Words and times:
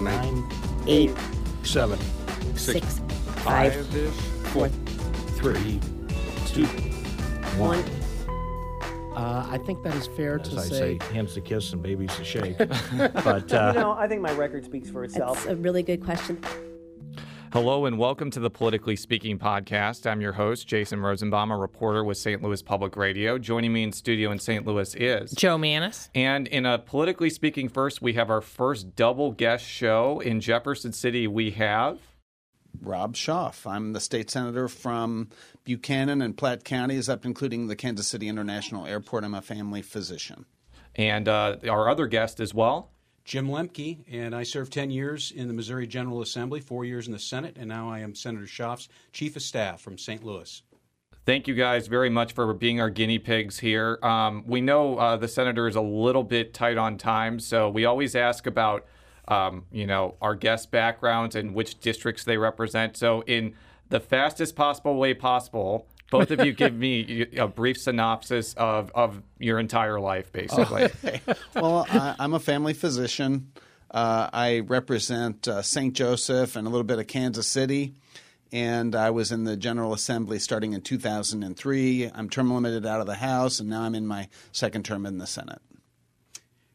nine, 0.00 0.44
eight, 0.86 1.12
seven, 1.62 1.98
six, 2.54 3.00
five, 3.36 3.74
four, 4.48 4.68
three, 4.68 5.80
two, 6.46 6.66
one. 7.56 7.82
Uh, 9.14 9.44
I 9.50 9.58
think 9.58 9.82
that 9.82 9.96
is 9.96 10.06
fair 10.06 10.38
As 10.38 10.48
to 10.50 10.56
I 10.58 10.62
say. 10.62 10.98
say, 10.98 11.12
hands 11.12 11.34
to 11.34 11.40
kiss 11.40 11.72
and 11.72 11.82
babies 11.82 12.14
to 12.16 12.24
shake. 12.24 12.56
but 13.24 13.52
uh, 13.52 13.72
You 13.74 13.80
know, 13.80 13.92
I 13.92 14.06
think 14.06 14.22
my 14.22 14.32
record 14.34 14.64
speaks 14.64 14.88
for 14.90 15.02
itself. 15.02 15.44
That's 15.44 15.58
a 15.58 15.60
really 15.60 15.82
good 15.82 16.04
question. 16.04 16.40
Hello 17.52 17.86
and 17.86 17.98
welcome 17.98 18.30
to 18.30 18.40
the 18.40 18.50
Politically 18.50 18.94
Speaking 18.94 19.38
podcast. 19.38 20.06
I'm 20.10 20.20
your 20.20 20.32
host, 20.32 20.66
Jason 20.68 21.00
Rosenbaum, 21.00 21.50
a 21.50 21.56
reporter 21.56 22.04
with 22.04 22.18
St. 22.18 22.42
Louis 22.42 22.60
Public 22.60 22.94
Radio. 22.96 23.38
Joining 23.38 23.72
me 23.72 23.82
in 23.82 23.92
studio 23.92 24.30
in 24.30 24.38
St. 24.38 24.66
Louis 24.66 24.94
is 24.94 25.32
Jo 25.32 25.56
Mannies. 25.56 26.10
And 26.14 26.46
in 26.46 26.66
a 26.66 26.78
Politically 26.78 27.30
Speaking 27.30 27.68
first, 27.70 28.02
we 28.02 28.12
have 28.14 28.28
our 28.28 28.42
first 28.42 28.94
double 28.96 29.32
guest 29.32 29.64
show 29.64 30.20
in 30.20 30.40
Jefferson 30.40 30.92
City. 30.92 31.26
We 31.26 31.52
have 31.52 31.98
Rob 32.82 33.14
Schaaf. 33.14 33.66
I'm 33.66 33.94
the 33.94 34.00
state 34.00 34.30
senator 34.30 34.68
from 34.68 35.30
Buchanan 35.64 36.20
and 36.20 36.36
Platte 36.36 36.64
counties, 36.64 37.08
up 37.08 37.24
including 37.24 37.68
the 37.68 37.76
Kansas 37.76 38.06
City 38.08 38.28
International 38.28 38.86
Airport. 38.86 39.24
I'm 39.24 39.34
a 39.34 39.40
family 39.40 39.80
physician. 39.80 40.44
and 40.94 41.28
uh, 41.28 41.56
our 41.68 41.88
other 41.88 42.06
guest 42.08 42.40
as 42.40 42.52
well. 42.52 42.90
Jim 43.28 43.46
Lembke, 43.46 43.98
and 44.10 44.34
I 44.34 44.42
served 44.42 44.72
10 44.72 44.90
years 44.90 45.32
in 45.32 45.48
the 45.48 45.52
Missouri 45.52 45.86
General 45.86 46.22
Assembly, 46.22 46.60
four 46.60 46.86
years 46.86 47.06
in 47.06 47.12
the 47.12 47.18
Senate, 47.18 47.58
and 47.58 47.68
now 47.68 47.90
I 47.90 47.98
am 47.98 48.14
Senator 48.14 48.46
Schaaf's 48.46 48.88
Chief 49.12 49.36
of 49.36 49.42
Staff 49.42 49.82
from 49.82 49.98
St. 49.98 50.24
Louis. 50.24 50.62
Thank 51.26 51.46
you 51.46 51.54
guys 51.54 51.88
very 51.88 52.08
much 52.08 52.32
for 52.32 52.54
being 52.54 52.80
our 52.80 52.88
guinea 52.88 53.18
pigs 53.18 53.58
here. 53.58 53.98
Um, 54.02 54.44
we 54.46 54.62
know 54.62 54.96
uh, 54.96 55.18
the 55.18 55.28
senator 55.28 55.68
is 55.68 55.76
a 55.76 55.82
little 55.82 56.24
bit 56.24 56.54
tight 56.54 56.78
on 56.78 56.96
time, 56.96 57.38
so 57.38 57.68
we 57.68 57.84
always 57.84 58.16
ask 58.16 58.46
about, 58.46 58.86
um, 59.28 59.66
you 59.70 59.86
know, 59.86 60.14
our 60.22 60.34
guest 60.34 60.70
backgrounds 60.70 61.36
and 61.36 61.54
which 61.54 61.80
districts 61.80 62.24
they 62.24 62.38
represent. 62.38 62.96
So, 62.96 63.20
in 63.26 63.52
the 63.90 64.00
fastest 64.00 64.56
possible 64.56 64.96
way 64.96 65.12
possible, 65.12 65.86
both 66.10 66.30
of 66.30 66.44
you 66.44 66.52
give 66.52 66.74
me 66.78 67.26
a 67.36 67.46
brief 67.46 67.78
synopsis 67.78 68.54
of, 68.54 68.90
of 68.94 69.22
your 69.38 69.58
entire 69.58 70.00
life, 70.00 70.32
basically. 70.32 70.88
well, 71.54 71.86
I, 71.88 72.14
I'm 72.18 72.34
a 72.34 72.40
family 72.40 72.74
physician. 72.74 73.52
Uh, 73.90 74.28
I 74.32 74.60
represent 74.60 75.48
uh, 75.48 75.62
St. 75.62 75.94
Joseph 75.94 76.56
and 76.56 76.66
a 76.66 76.70
little 76.70 76.84
bit 76.84 76.98
of 76.98 77.06
Kansas 77.06 77.46
City. 77.46 77.94
And 78.50 78.94
I 78.94 79.10
was 79.10 79.30
in 79.30 79.44
the 79.44 79.56
General 79.56 79.92
Assembly 79.92 80.38
starting 80.38 80.72
in 80.72 80.80
2003. 80.80 82.10
I'm 82.14 82.30
term 82.30 82.52
limited 82.52 82.86
out 82.86 83.00
of 83.00 83.06
the 83.06 83.16
House, 83.16 83.60
and 83.60 83.68
now 83.68 83.82
I'm 83.82 83.94
in 83.94 84.06
my 84.06 84.28
second 84.52 84.84
term 84.84 85.04
in 85.04 85.18
the 85.18 85.26
Senate. 85.26 85.60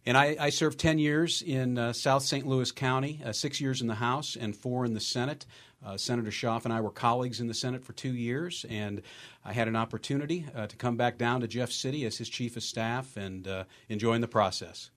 And 0.06 0.18
I, 0.18 0.36
I 0.40 0.50
served 0.50 0.80
10 0.80 1.00
years 1.00 1.42
in 1.42 1.78
uh, 1.78 1.94
South 1.94 2.23
St. 2.23 2.45
Louis 2.45 2.72
County, 2.72 3.22
uh, 3.25 3.31
six 3.31 3.62
years 3.62 3.81
in 3.81 3.88
the 3.88 3.95
House, 3.95 4.36
and 4.40 4.56
four 4.56 4.86
in 4.86 4.94
the 4.94 5.00
Senate. 5.00 5.45
Uh, 5.86 5.98
Senator 5.98 6.31
Schaaf 6.31 6.64
and 6.64 6.73
I 6.73 6.81
were 6.81 6.92
colleagues 6.92 7.39
in 7.39 7.48
the 7.48 7.53
Senate 7.53 7.84
for 7.84 7.94
two 7.94 8.14
years, 8.14 8.66
and 8.70 9.02
I 9.44 9.53
had 9.53 9.67
an 9.67 9.76
opportunity 9.76 10.45
uh, 10.56 10.67
to 10.67 10.75
come 10.75 10.95
back 10.95 11.17
down 11.17 11.42
to 11.42 11.48
Jeff 11.48 11.72
City 11.72 12.06
as 12.06 12.17
his 12.17 12.30
chief 12.30 12.56
of 12.56 12.64
staff 12.64 13.17
and 13.17 13.48
uh, 13.48 13.64
enjoying 13.90 14.22
the 14.22 14.28
process. 14.28 14.92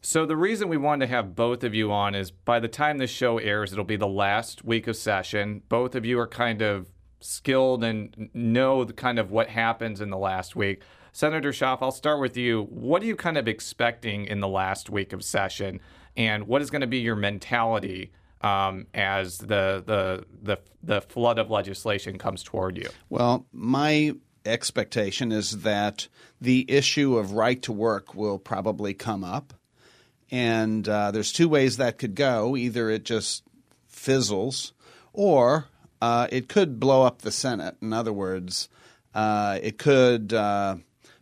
So 0.00 0.26
the 0.26 0.36
reason 0.36 0.68
we 0.68 0.76
wanted 0.76 1.06
to 1.06 1.12
have 1.12 1.34
both 1.34 1.64
of 1.64 1.74
you 1.74 1.90
on 1.90 2.14
is 2.14 2.30
by 2.30 2.60
the 2.60 2.68
time 2.68 2.98
this 2.98 3.10
show 3.10 3.38
airs, 3.38 3.72
it'll 3.72 3.84
be 3.84 3.96
the 3.96 4.06
last 4.06 4.64
week 4.64 4.86
of 4.86 4.96
session. 4.96 5.62
Both 5.68 5.96
of 5.96 6.04
you 6.04 6.20
are 6.20 6.28
kind 6.28 6.62
of 6.62 6.88
skilled 7.20 7.82
and 7.82 8.30
know 8.32 8.84
the 8.84 8.92
kind 8.92 9.18
of 9.18 9.32
what 9.32 9.48
happens 9.48 10.00
in 10.00 10.10
the 10.10 10.16
last 10.16 10.54
week. 10.54 10.82
Senator 11.12 11.50
Schaaf, 11.50 11.78
I'll 11.80 11.90
start 11.90 12.20
with 12.20 12.36
you. 12.36 12.68
What 12.70 13.02
are 13.02 13.06
you 13.06 13.16
kind 13.16 13.36
of 13.36 13.48
expecting 13.48 14.24
in 14.24 14.38
the 14.38 14.46
last 14.46 14.88
week 14.88 15.12
of 15.12 15.24
session, 15.24 15.80
and 16.16 16.46
what 16.46 16.62
is 16.62 16.70
going 16.70 16.82
to 16.82 16.86
be 16.86 16.98
your 16.98 17.16
mentality 17.16 18.12
um, 18.40 18.86
as 18.94 19.38
the, 19.38 19.82
the 19.84 20.24
the 20.42 20.58
the 20.82 21.00
flood 21.00 21.38
of 21.38 21.50
legislation 21.50 22.18
comes 22.18 22.42
toward 22.42 22.76
you? 22.76 22.88
Well, 23.08 23.46
my 23.52 24.14
expectation 24.44 25.32
is 25.32 25.62
that 25.62 26.08
the 26.40 26.64
issue 26.68 27.16
of 27.16 27.32
right 27.32 27.60
to 27.62 27.72
work 27.72 28.14
will 28.14 28.38
probably 28.38 28.94
come 28.94 29.24
up. 29.24 29.54
And 30.30 30.88
uh, 30.88 31.10
there's 31.10 31.32
two 31.32 31.48
ways 31.48 31.78
that 31.78 31.98
could 31.98 32.14
go. 32.14 32.56
Either 32.56 32.90
it 32.90 33.04
just 33.04 33.42
fizzles, 33.86 34.72
or 35.12 35.66
uh, 36.00 36.28
it 36.30 36.48
could 36.48 36.78
blow 36.78 37.02
up 37.02 37.22
the 37.22 37.32
Senate. 37.32 37.76
In 37.80 37.92
other 37.92 38.12
words, 38.12 38.68
uh, 39.14 39.58
it 39.62 39.78
could 39.78 40.32
uh, 40.32 40.76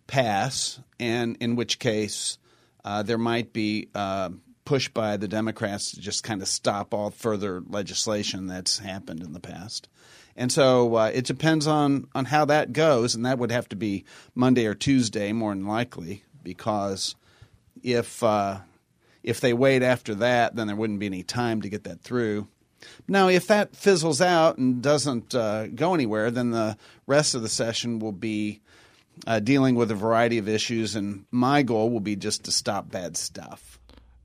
pass, 0.07 0.81
and 0.99 1.37
in 1.41 1.57
which 1.57 1.79
case 1.79 2.39
uh, 2.85 3.03
there 3.03 3.19
might 3.19 3.53
be 3.53 3.89
uh, 3.95 4.31
push 4.67 4.89
by 4.91 5.17
the 5.17 5.29
Democrats 5.29 5.93
to 5.93 6.01
just 6.01 6.23
kind 6.23 6.43
of 6.43 6.49
stop 6.49 6.93
all 6.93 7.11
further 7.11 7.63
legislation 7.67 8.47
that's 8.47 8.79
happened 8.79 9.23
in 9.23 9.33
the 9.33 9.41
past. 9.41 9.89
And 10.37 10.53
so 10.53 10.95
uh, 10.97 11.11
it 11.15 11.25
depends 11.25 11.67
on, 11.67 12.09
on 12.15 12.27
how 12.27 12.45
that 12.45 12.75
goes, 12.75 13.15
and 13.15 13.25
that 13.25 13.39
would 13.39 13.51
have 13.51 13.71
to 13.71 13.77
be 13.77 14.05
Monday 14.35 14.67
or 14.67 14.75
Tuesday, 14.75 15.33
more 15.33 15.55
than 15.55 15.67
likely, 15.67 16.25
because 16.43 17.17
if 17.83 18.23
uh, 18.23 18.59
if 19.23 19.41
they 19.41 19.55
wait 19.55 19.83
after 19.83 20.15
that, 20.17 20.55
then 20.55 20.67
there 20.67 20.77
wouldn't 20.77 21.01
be 21.01 21.07
any 21.07 21.23
time 21.23 21.63
to 21.63 21.71
get 21.71 21.85
that 21.85 22.03
through. 22.03 22.47
Now, 23.09 23.29
if 23.29 23.47
that 23.49 23.75
fizzles 23.75 24.21
out 24.21 24.59
and 24.59 24.83
doesn't 24.83 25.35
uh, 25.35 25.69
go 25.69 25.95
anywhere, 25.95 26.31
then 26.31 26.51
the 26.51 26.77
rest 27.07 27.35
of 27.35 27.43
the 27.43 27.49
session 27.49 27.99
will 27.99 28.13
be 28.13 28.61
uh, 29.27 29.41
dealing 29.41 29.75
with 29.75 29.91
a 29.91 29.95
variety 29.95 30.39
of 30.39 30.49
issues, 30.49 30.95
and 30.95 31.25
my 31.31 31.63
goal 31.63 31.91
will 31.91 32.01
be 32.01 32.15
just 32.15 32.45
to 32.45 32.53
stop 32.53 32.91
bad 32.91 33.17
stuff. 33.17 33.76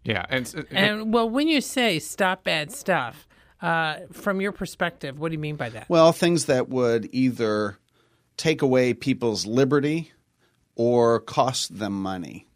Yeah, 0.03 0.25
and, 0.29 0.65
And 0.71 1.13
well, 1.13 1.29
when 1.29 1.47
you 1.47 1.61
say 1.61 1.99
stop 1.99 2.43
bad 2.43 2.71
stuff, 2.71 3.27
uh, 3.61 3.99
from 4.11 4.41
your 4.41 4.51
perspective, 4.51 5.19
what 5.19 5.29
do 5.29 5.33
you 5.33 5.39
mean 5.39 5.55
by 5.55 5.69
that? 5.69 5.87
Well, 5.89 6.11
things 6.11 6.45
that 6.45 6.69
would 6.69 7.09
either 7.11 7.77
take 8.37 8.61
away 8.61 8.93
people's 8.93 9.45
liberty 9.45 10.11
or 10.75 11.19
cost 11.19 11.77
them 11.77 12.01
money. 12.01 12.47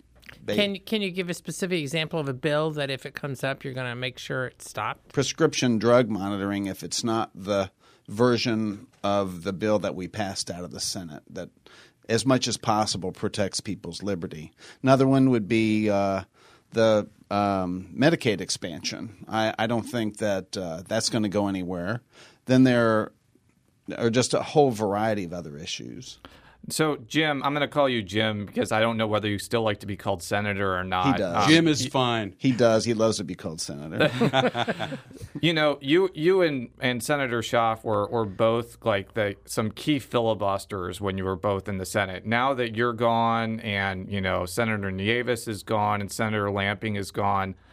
They, 0.44 0.56
Can 0.56 0.78
can 0.80 1.02
you 1.02 1.10
give 1.12 1.30
a 1.30 1.34
specific 1.34 1.80
example 1.80 2.20
of 2.20 2.30
a 2.30 2.34
bill 2.34 2.72
that 2.72 2.92
if 2.92 3.06
it 3.06 3.16
comes 3.16 3.44
up, 3.44 3.64
you're 3.64 3.74
going 3.74 3.90
to 3.90 3.96
make 3.96 4.20
sure 4.20 4.46
it's 4.46 4.70
stopped? 4.70 5.12
prescription 5.12 5.80
drug 5.80 6.10
monitoring, 6.10 6.68
if 6.68 6.84
it's 6.84 7.04
not 7.04 7.32
the 7.34 7.72
version 8.08 8.86
of 9.04 9.44
the 9.44 9.54
bill 9.54 9.80
that 9.80 9.96
we 9.96 10.08
passed 10.08 10.52
out 10.52 10.64
of 10.64 10.72
the 10.72 10.80
Senate 10.80 11.24
that, 11.32 11.50
as 12.08 12.26
much 12.26 12.48
as 12.48 12.58
possible, 12.58 13.12
protects 13.12 13.60
people's 13.60 14.04
liberty. 14.04 14.52
Another 14.84 15.08
one 15.08 15.32
would 15.32 15.48
be 15.48 15.90
uh, 15.90 16.22
the 16.76 17.08
um, 17.32 17.90
Medicaid 17.98 18.42
expansion. 18.42 19.26
I, 19.28 19.54
I 19.58 19.66
don't 19.66 19.84
think 19.84 20.18
that 20.18 20.56
uh, 20.56 20.84
that's 20.88 21.10
going 21.10 21.24
to 21.24 21.30
go 21.30 21.48
anywhere. 21.48 22.02
Then 22.46 22.64
there 22.64 23.12
are 23.98 24.10
just 24.12 24.34
a 24.34 24.44
whole 24.44 24.70
variety 24.72 25.24
of 25.24 25.34
other 25.34 25.58
issues. 25.58 26.20
So, 26.70 26.98
Jim, 27.08 27.44
I'm 27.44 27.54
going 27.54 27.62
to 27.62 27.68
call 27.68 27.88
you 27.88 28.02
Jim 28.02 28.46
because 28.46 28.72
I 28.72 28.80
don't 28.80 28.98
know 28.98 29.06
whether 29.08 29.28
you 29.28 29.38
still 29.38 29.62
like 29.62 29.82
to 29.82 29.86
be 29.86 29.96
called 29.96 30.24
senator 30.24 30.76
or 30.76 30.84
not. 30.84 31.06
He 31.18 31.20
does. 31.20 31.44
Um, 31.46 31.50
Jim 31.50 31.68
is 31.68 31.86
fine. 31.86 32.34
He 32.38 32.52
does. 32.52 32.86
He 32.86 32.94
loves 32.94 33.18
to 33.18 33.24
be 33.24 33.36
called 33.36 33.62
senator. 33.62 34.10
You 35.42 35.54
know, 35.54 35.78
you 35.82 36.10
you 36.14 36.42
and, 36.42 36.70
and 36.80 37.04
Senator 37.04 37.42
Schaaf 37.42 37.84
were, 37.84 38.08
were 38.08 38.26
both 38.26 38.78
like 38.86 39.14
the 39.16 39.36
some 39.46 39.70
key 39.70 40.00
filibusters 40.00 41.02
when 41.02 41.18
you 41.18 41.26
were 41.26 41.36
both 41.36 41.68
in 41.68 41.78
the 41.78 41.86
Senate. 41.86 42.26
Now 42.26 42.54
that 42.54 42.76
you're 42.76 42.94
gone, 42.94 43.60
and 43.60 44.10
you 44.10 44.22
know 44.22 44.46
Senator 44.46 44.92
Nieves 44.92 45.48
is 45.48 45.62
gone, 45.62 46.00
and 46.02 46.10
Senator 46.12 46.50
Lamping 46.50 46.96
is 46.96 47.12
gone, 47.12 47.54
i- 47.54 47.65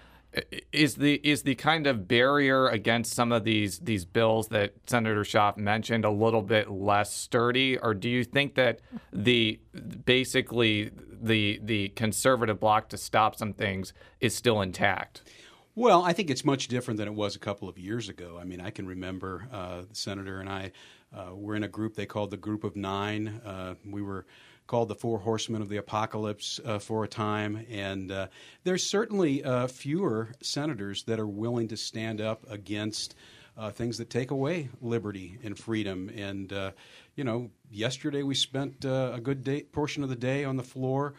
is 0.72 0.94
the 0.94 1.14
is 1.22 1.42
the 1.42 1.54
kind 1.54 1.86
of 1.86 2.08
barrier 2.08 2.68
against 2.68 3.12
some 3.12 3.32
of 3.32 3.44
these 3.44 3.78
these 3.80 4.04
bills 4.04 4.48
that 4.48 4.74
Senator 4.86 5.22
Schaaf 5.22 5.56
mentioned 5.56 6.04
a 6.04 6.10
little 6.10 6.42
bit 6.42 6.70
less 6.70 7.14
sturdy, 7.14 7.78
or 7.78 7.92
do 7.94 8.08
you 8.08 8.24
think 8.24 8.54
that 8.54 8.80
the 9.12 9.60
basically 10.04 10.90
the 11.22 11.60
the 11.62 11.88
conservative 11.90 12.60
bloc 12.60 12.88
to 12.88 12.96
stop 12.96 13.36
some 13.36 13.52
things 13.52 13.92
is 14.20 14.34
still 14.34 14.62
intact? 14.62 15.22
Well, 15.74 16.02
I 16.02 16.12
think 16.12 16.28
it's 16.28 16.44
much 16.44 16.68
different 16.68 16.98
than 16.98 17.08
it 17.08 17.14
was 17.14 17.34
a 17.34 17.38
couple 17.38 17.68
of 17.68 17.78
years 17.78 18.10
ago. 18.10 18.38
I 18.40 18.44
mean, 18.44 18.60
I 18.60 18.70
can 18.70 18.86
remember 18.86 19.48
uh, 19.50 19.82
the 19.88 19.94
senator 19.94 20.38
and 20.40 20.48
I 20.48 20.72
uh, 21.16 21.34
were 21.34 21.56
in 21.56 21.64
a 21.64 21.68
group 21.68 21.94
they 21.94 22.04
called 22.04 22.30
the 22.30 22.36
Group 22.36 22.62
of 22.64 22.76
Nine. 22.76 23.40
Uh, 23.44 23.74
we 23.84 24.02
were 24.02 24.26
called 24.72 24.88
the 24.88 24.94
Four 24.94 25.18
Horsemen 25.18 25.60
of 25.60 25.68
the 25.68 25.76
Apocalypse 25.76 26.58
uh, 26.64 26.78
for 26.78 27.04
a 27.04 27.08
time, 27.08 27.66
and 27.70 28.10
uh, 28.10 28.28
there's 28.64 28.82
certainly 28.82 29.44
uh, 29.44 29.66
fewer 29.66 30.32
senators 30.40 31.02
that 31.02 31.20
are 31.20 31.26
willing 31.26 31.68
to 31.68 31.76
stand 31.76 32.22
up 32.22 32.50
against. 32.50 33.14
Uh, 33.54 33.70
things 33.70 33.98
that 33.98 34.08
take 34.08 34.30
away 34.30 34.70
liberty 34.80 35.38
and 35.44 35.58
freedom. 35.58 36.10
And, 36.16 36.50
uh, 36.54 36.70
you 37.16 37.22
know, 37.22 37.50
yesterday 37.70 38.22
we 38.22 38.34
spent 38.34 38.82
a 38.86 39.20
good 39.22 39.44
day, 39.44 39.64
portion 39.64 40.02
of 40.02 40.08
the 40.08 40.16
day 40.16 40.44
on 40.44 40.56
the 40.56 40.62
floor 40.62 41.12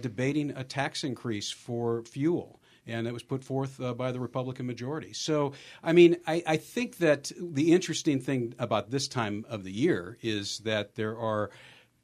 debating 0.00 0.50
a 0.50 0.64
tax 0.64 1.04
increase 1.04 1.52
for 1.52 2.02
fuel 2.02 2.58
and 2.88 3.06
it 3.06 3.12
was 3.12 3.22
put 3.22 3.44
forth 3.44 3.80
uh, 3.80 3.94
by 3.94 4.10
the 4.10 4.18
Republican 4.18 4.66
majority. 4.66 5.12
So, 5.12 5.52
I 5.82 5.92
mean, 5.92 6.16
I, 6.26 6.42
I, 6.46 6.56
think 6.56 6.98
that 6.98 7.32
the 7.40 7.72
interesting 7.72 8.20
thing 8.20 8.54
about 8.60 8.90
this 8.90 9.08
time 9.08 9.44
of 9.48 9.64
the 9.64 9.72
year 9.72 10.18
is 10.22 10.58
that 10.60 10.94
there 10.94 11.18
are 11.18 11.50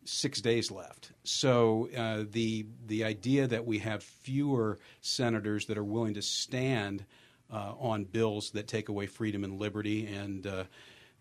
six 0.04 0.40
days 0.40 0.70
left. 0.70 1.12
So, 1.24 1.88
uh, 1.96 2.24
the 2.30 2.66
the 2.86 3.04
idea 3.04 3.46
that 3.46 3.64
we 3.64 3.78
have 3.80 4.02
fewer 4.02 4.78
senators 5.00 5.66
that 5.66 5.78
are 5.78 5.84
willing 5.84 6.14
to 6.14 6.22
stand 6.22 7.04
uh, 7.52 7.74
on 7.78 8.04
bills 8.04 8.50
that 8.52 8.66
take 8.66 8.88
away 8.88 9.06
freedom 9.06 9.44
and 9.44 9.58
liberty 9.58 10.06
and 10.06 10.46
uh, 10.46 10.64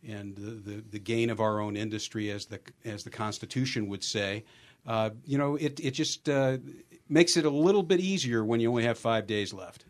and 0.07 0.35
the, 0.35 0.83
the, 0.89 0.99
gain 0.99 1.29
of 1.29 1.39
our 1.39 1.59
own 1.59 1.77
industry, 1.77 2.31
as 2.31 2.45
the 2.45 2.59
as 2.85 3.03
the 3.03 3.09
Constitution 3.09 3.87
would 3.87 4.03
say. 4.03 4.43
Uh, 4.87 5.11
you 5.25 5.37
know, 5.37 5.55
it 5.55 5.79
it 5.79 5.91
just 5.91 6.27
uh, 6.27 6.57
makes 7.07 7.37
it 7.37 7.45
a 7.45 7.49
little 7.49 7.83
bit 7.83 7.99
easier 7.99 8.43
when 8.43 8.59
you 8.59 8.69
only 8.69 8.83
have 8.83 8.97
five 8.97 9.27
days 9.27 9.53
left. 9.53 9.85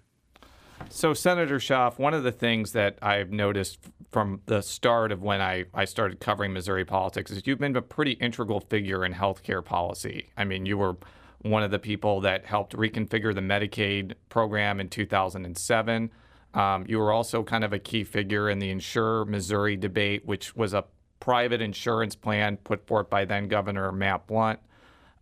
So, 0.93 1.13
Senator 1.13 1.57
Schaaf, 1.57 1.97
one 1.97 2.13
of 2.13 2.23
the 2.23 2.33
things 2.33 2.73
that 2.73 2.97
I've 3.01 3.31
noticed 3.31 3.79
from 4.11 4.41
the 4.47 4.59
start 4.61 5.13
of 5.13 5.21
when 5.21 5.39
I, 5.39 5.63
I 5.73 5.85
started 5.85 6.19
covering 6.19 6.51
Missouri 6.51 6.83
politics 6.83 7.31
is 7.31 7.47
you've 7.47 7.59
been 7.59 7.77
a 7.77 7.81
pretty 7.81 8.11
integral 8.11 8.59
figure 8.59 9.05
in 9.05 9.13
healthcare 9.13 9.63
policy. 9.63 10.31
I 10.35 10.43
mean, 10.43 10.65
you 10.65 10.77
were 10.77 10.97
one 11.43 11.63
of 11.63 11.71
the 11.71 11.79
people 11.79 12.19
that 12.21 12.45
helped 12.45 12.73
reconfigure 12.73 13.33
the 13.33 13.39
Medicaid 13.39 14.15
program 14.27 14.81
in 14.81 14.89
2007. 14.89 16.11
Um, 16.53 16.85
you 16.89 16.99
were 16.99 17.13
also 17.13 17.41
kind 17.41 17.63
of 17.63 17.71
a 17.71 17.79
key 17.79 18.03
figure 18.03 18.49
in 18.49 18.59
the 18.59 18.69
Insure 18.69 19.23
Missouri 19.23 19.77
debate, 19.77 20.25
which 20.25 20.57
was 20.57 20.73
a 20.73 20.83
private 21.21 21.61
insurance 21.61 22.17
plan 22.17 22.57
put 22.57 22.85
forth 22.85 23.09
by 23.09 23.23
then 23.23 23.47
Governor 23.47 23.93
Matt 23.93 24.27
Blunt. 24.27 24.59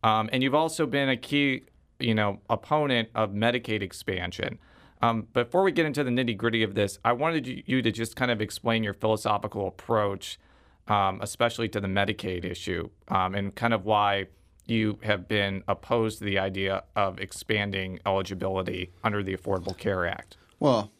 Um, 0.02 0.32
and 0.34 0.42
you've 0.42 0.56
also 0.56 0.88
been 0.88 1.10
a 1.10 1.18
key, 1.18 1.66
you 2.00 2.16
know, 2.16 2.40
opponent 2.50 3.10
of 3.14 3.34
Medicaid 3.34 3.84
expansion. 3.84 4.58
Um, 5.02 5.28
before 5.34 5.64
we 5.64 5.72
get 5.72 5.86
into 5.86 6.04
the 6.04 6.12
nitty 6.12 6.36
gritty 6.36 6.64
of 6.64 6.76
this, 6.76 7.00
I 7.06 7.14
wanted 7.14 7.64
you 7.68 7.82
to 7.82 7.92
just 7.92 8.16
kind 8.16 8.32
of 8.32 8.42
explain 8.42 8.84
your 8.84 8.94
philosophical 8.94 9.68
approach, 9.68 10.40
um, 10.88 11.20
especially 11.22 11.70
to 11.70 11.80
the 11.80 11.88
Medicaid 11.88 12.44
issue, 12.44 12.90
um, 13.08 13.34
and 13.34 13.56
kind 13.56 13.74
of 13.74 13.86
why 13.86 14.28
you 14.66 15.00
have 15.04 15.28
been 15.28 15.64
opposed 15.68 16.20
to 16.20 16.26
the 16.26 16.40
idea 16.40 16.84
of 16.96 17.20
expanding 17.20 18.00
eligibility 18.06 18.92
under 19.04 19.24
the 19.24 19.36
Affordable 19.36 19.76
Care 19.76 20.06
Act. 20.06 20.38
Well, 20.60 20.92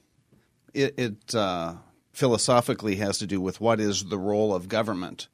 it, 0.74 0.98
it 0.98 1.36
uh, 1.36 1.76
philosophically 2.14 2.96
has 2.98 3.18
to 3.20 3.28
do 3.28 3.42
with 3.42 3.60
what 3.60 3.80
is 3.80 4.06
the 4.06 4.18
role 4.18 4.54
of 4.56 4.68
government 4.70 5.28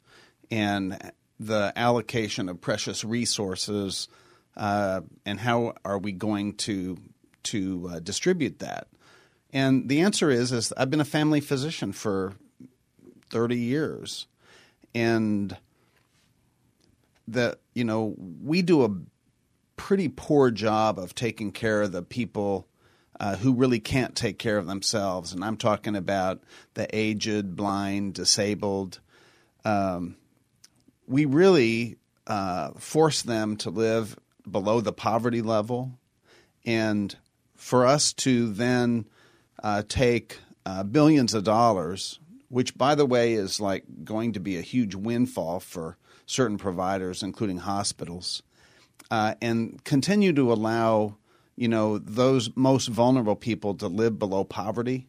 and 0.51 1.11
the 1.39 1.71
allocation 1.75 2.50
of 2.50 2.61
precious 2.61 3.03
resources, 3.03 4.07
uh, 4.57 5.01
and 5.25 5.39
how 5.39 5.73
are 5.83 5.97
we 5.97 6.11
going 6.11 6.53
to 6.53 6.97
to 7.45 7.89
uh, 7.94 8.00
distribute 8.00 8.59
that? 8.59 8.88
And 9.53 9.88
the 9.88 10.01
answer 10.01 10.30
is, 10.30 10.51
is 10.51 10.74
I've 10.75 10.89
been 10.89 11.01
a 11.01 11.06
family 11.06 11.39
physician 11.39 11.94
for 11.94 12.33
thirty 13.30 13.57
years, 13.57 14.27
and 14.94 15.56
that 17.27 17.59
you 17.74 17.83
know 17.83 18.15
we 18.44 18.62
do 18.62 18.83
a 18.83 18.95
pretty 19.77 20.09
poor 20.09 20.51
job 20.51 21.00
of 21.00 21.15
taking 21.15 21.51
care 21.51 21.83
of 21.83 21.92
the 21.92 22.01
people 22.01 22.68
uh, 23.19 23.36
who 23.38 23.53
really 23.53 23.80
can't 23.80 24.15
take 24.15 24.38
care 24.38 24.57
of 24.57 24.68
themselves, 24.68 25.31
and 25.31 25.44
I'm 25.44 25.57
talking 25.57 25.95
about 25.95 26.44
the 26.74 26.88
aged, 26.94 27.56
blind, 27.56 28.13
disabled. 28.13 29.00
Um, 29.63 30.18
we 31.07 31.25
really 31.25 31.97
uh, 32.27 32.71
force 32.71 33.21
them 33.21 33.57
to 33.57 33.69
live 33.69 34.18
below 34.50 34.81
the 34.81 34.94
poverty 34.94 35.42
level, 35.42 35.97
and 36.65 37.15
for 37.56 37.86
us 37.86 38.13
to 38.13 38.52
then 38.52 39.06
uh, 39.63 39.84
take 39.88 40.40
uh, 40.66 40.84
billions 40.84 41.34
of 41.34 41.44
dollars, 41.44 42.19
which, 42.50 42.78
by 42.78 42.96
the 42.96 43.06
way, 43.06 43.34
is 43.34 43.60
like 43.60 43.84
going 44.04 44.34
to 44.34 44.40
be 44.40 44.57
a 44.57 44.62
huge 44.62 44.96
windfall 44.96 45.60
for 45.60 45.98
certain 46.25 46.57
providers, 46.57 47.24
including 47.24 47.57
hospitals, 47.57 48.44
uh, 49.12 49.36
and 49.42 49.84
continue 49.84 50.34
to 50.34 50.52
allow 50.52 51.16
you 51.56 51.68
know 51.68 51.98
those 51.98 52.50
most 52.56 52.88
vulnerable 52.88 53.36
people 53.36 53.74
to 53.75 53.88
live 53.88 54.19
below 54.19 54.44
poverty 54.44 55.07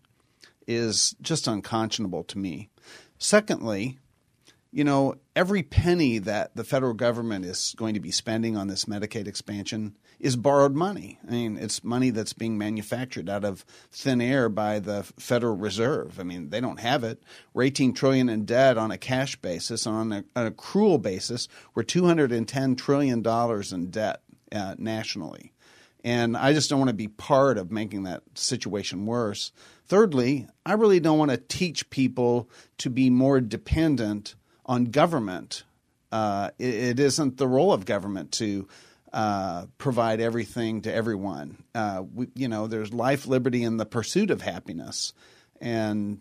is 0.67 1.15
just 1.21 1.47
unconscionable 1.47 2.25
to 2.25 2.39
me. 2.39 2.69
Secondly, 3.19 3.99
you 4.73 4.85
know, 4.85 5.17
every 5.37 5.63
penny 5.63 6.17
that 6.17 6.57
the 6.57 6.65
federal 6.65 6.95
government 6.95 7.45
is 7.45 7.75
going 7.77 7.93
to 7.93 8.01
be 8.01 8.11
spending 8.11 8.57
on 8.57 8.69
this 8.69 8.87
Medicaid 8.87 9.29
expansion 9.29 9.95
is 10.19 10.35
borrowed 10.35 10.75
money. 10.75 11.19
I 11.29 11.31
mean, 11.31 11.59
it's 11.59 11.85
money 11.85 12.09
that's 12.09 12.33
being 12.33 12.57
manufactured 12.57 13.29
out 13.29 13.45
of 13.45 13.67
thin 13.93 14.23
air 14.23 14.49
by 14.49 14.79
the 14.79 15.03
Federal 15.19 15.55
Reserve. 15.55 16.19
I 16.19 16.23
mean, 16.23 16.49
they 16.49 16.61
don't 16.63 16.81
have 16.81 17.05
it. 17.05 17.23
We're 17.53 17.65
18 17.65 17.93
trillion 17.93 18.31
in 18.31 18.47
debt 18.47 18.79
on 18.79 18.91
a 18.91 18.97
cash 18.97 19.37
basis. 19.37 19.87
On 19.87 20.11
an 20.11 20.25
accrual 20.35 21.01
basis, 21.01 21.49
we're 21.75 21.83
210 21.83 22.75
trillion 22.77 23.21
dollars 23.21 23.75
in 23.75 23.91
debt 23.91 24.23
uh, 24.53 24.75
nationally. 24.79 25.53
And 26.03 26.37
I 26.37 26.55
just 26.55 26.71
don't 26.71 26.79
want 26.79 26.89
to 26.89 26.95
be 26.95 27.09
part 27.09 27.59
of 27.59 27.71
making 27.71 28.05
that 28.05 28.23
situation 28.35 29.05
worse. 29.05 29.53
Thirdly, 29.85 30.49
I 30.65 30.75
really 30.75 31.01
don't 31.01 31.19
want 31.19 31.33
to 31.33 31.37
teach 31.37 31.91
people 31.91 32.49
to 32.79 32.89
be 32.89 33.11
more 33.11 33.41
dependent 33.41 34.35
on 34.67 34.87
government. 34.87 35.63
Uh, 36.13 36.51
it, 36.59 36.75
it 36.75 37.01
isn't 37.01 37.39
the 37.39 37.49
role 37.49 37.73
of 37.73 37.85
government 37.85 38.33
to 38.33 38.69
uh, 39.13 39.67
provide 39.79 40.21
everything 40.21 40.83
to 40.83 40.93
everyone. 40.93 41.65
Uh, 41.75 42.05
we, 42.15 42.29
you 42.35 42.49
know, 42.49 42.67
there's 42.67 42.93
life, 42.93 43.27
liberty, 43.27 43.65
and 43.65 43.81
the 43.81 43.87
pursuit 43.87 44.31
of 44.31 44.43
happiness, 44.43 45.15
and 45.61 46.21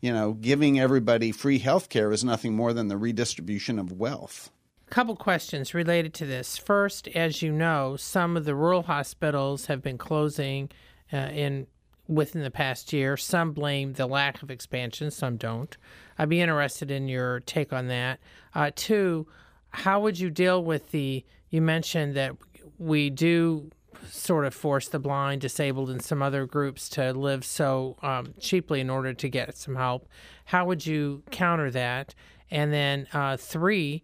you 0.00 0.12
know, 0.12 0.32
giving 0.32 0.80
everybody 0.80 1.30
free 1.30 1.58
health 1.58 1.88
care 1.88 2.10
is 2.10 2.24
nothing 2.24 2.54
more 2.54 2.72
than 2.72 2.88
the 2.88 2.96
redistribution 2.96 3.78
of 3.78 3.92
wealth. 3.92 4.50
couple 4.90 5.14
questions 5.14 5.74
related 5.74 6.12
to 6.14 6.26
this. 6.26 6.58
First, 6.58 7.06
as 7.08 7.42
you 7.42 7.52
know, 7.52 7.96
some 7.96 8.36
of 8.36 8.44
the 8.44 8.54
rural 8.54 8.82
hospitals 8.82 9.66
have 9.66 9.80
been 9.82 9.98
closing 9.98 10.70
uh, 11.12 11.16
in 11.16 11.66
within 12.14 12.42
the 12.42 12.50
past 12.50 12.92
year. 12.92 13.16
Some 13.16 13.52
blame 13.52 13.94
the 13.94 14.06
lack 14.06 14.42
of 14.42 14.50
expansion, 14.50 15.10
some 15.10 15.36
don't. 15.36 15.76
I'd 16.18 16.28
be 16.28 16.40
interested 16.40 16.90
in 16.90 17.08
your 17.08 17.40
take 17.40 17.72
on 17.72 17.88
that. 17.88 18.20
Uh, 18.54 18.70
two, 18.74 19.26
how 19.70 20.00
would 20.00 20.18
you 20.18 20.30
deal 20.30 20.62
with 20.62 20.90
the? 20.90 21.24
You 21.50 21.62
mentioned 21.62 22.14
that 22.16 22.36
we 22.78 23.10
do 23.10 23.70
sort 24.08 24.44
of 24.44 24.54
force 24.54 24.88
the 24.88 24.98
blind, 24.98 25.40
disabled, 25.40 25.90
and 25.90 26.02
some 26.02 26.22
other 26.22 26.46
groups 26.46 26.88
to 26.90 27.12
live 27.12 27.44
so 27.44 27.96
um, 28.02 28.34
cheaply 28.40 28.80
in 28.80 28.90
order 28.90 29.12
to 29.14 29.28
get 29.28 29.56
some 29.56 29.76
help. 29.76 30.08
How 30.46 30.64
would 30.66 30.84
you 30.84 31.22
counter 31.30 31.70
that? 31.70 32.14
And 32.50 32.72
then 32.72 33.06
uh, 33.12 33.36
three, 33.36 34.02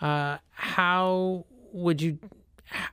uh, 0.00 0.38
how 0.50 1.46
would 1.72 2.02
you 2.02 2.18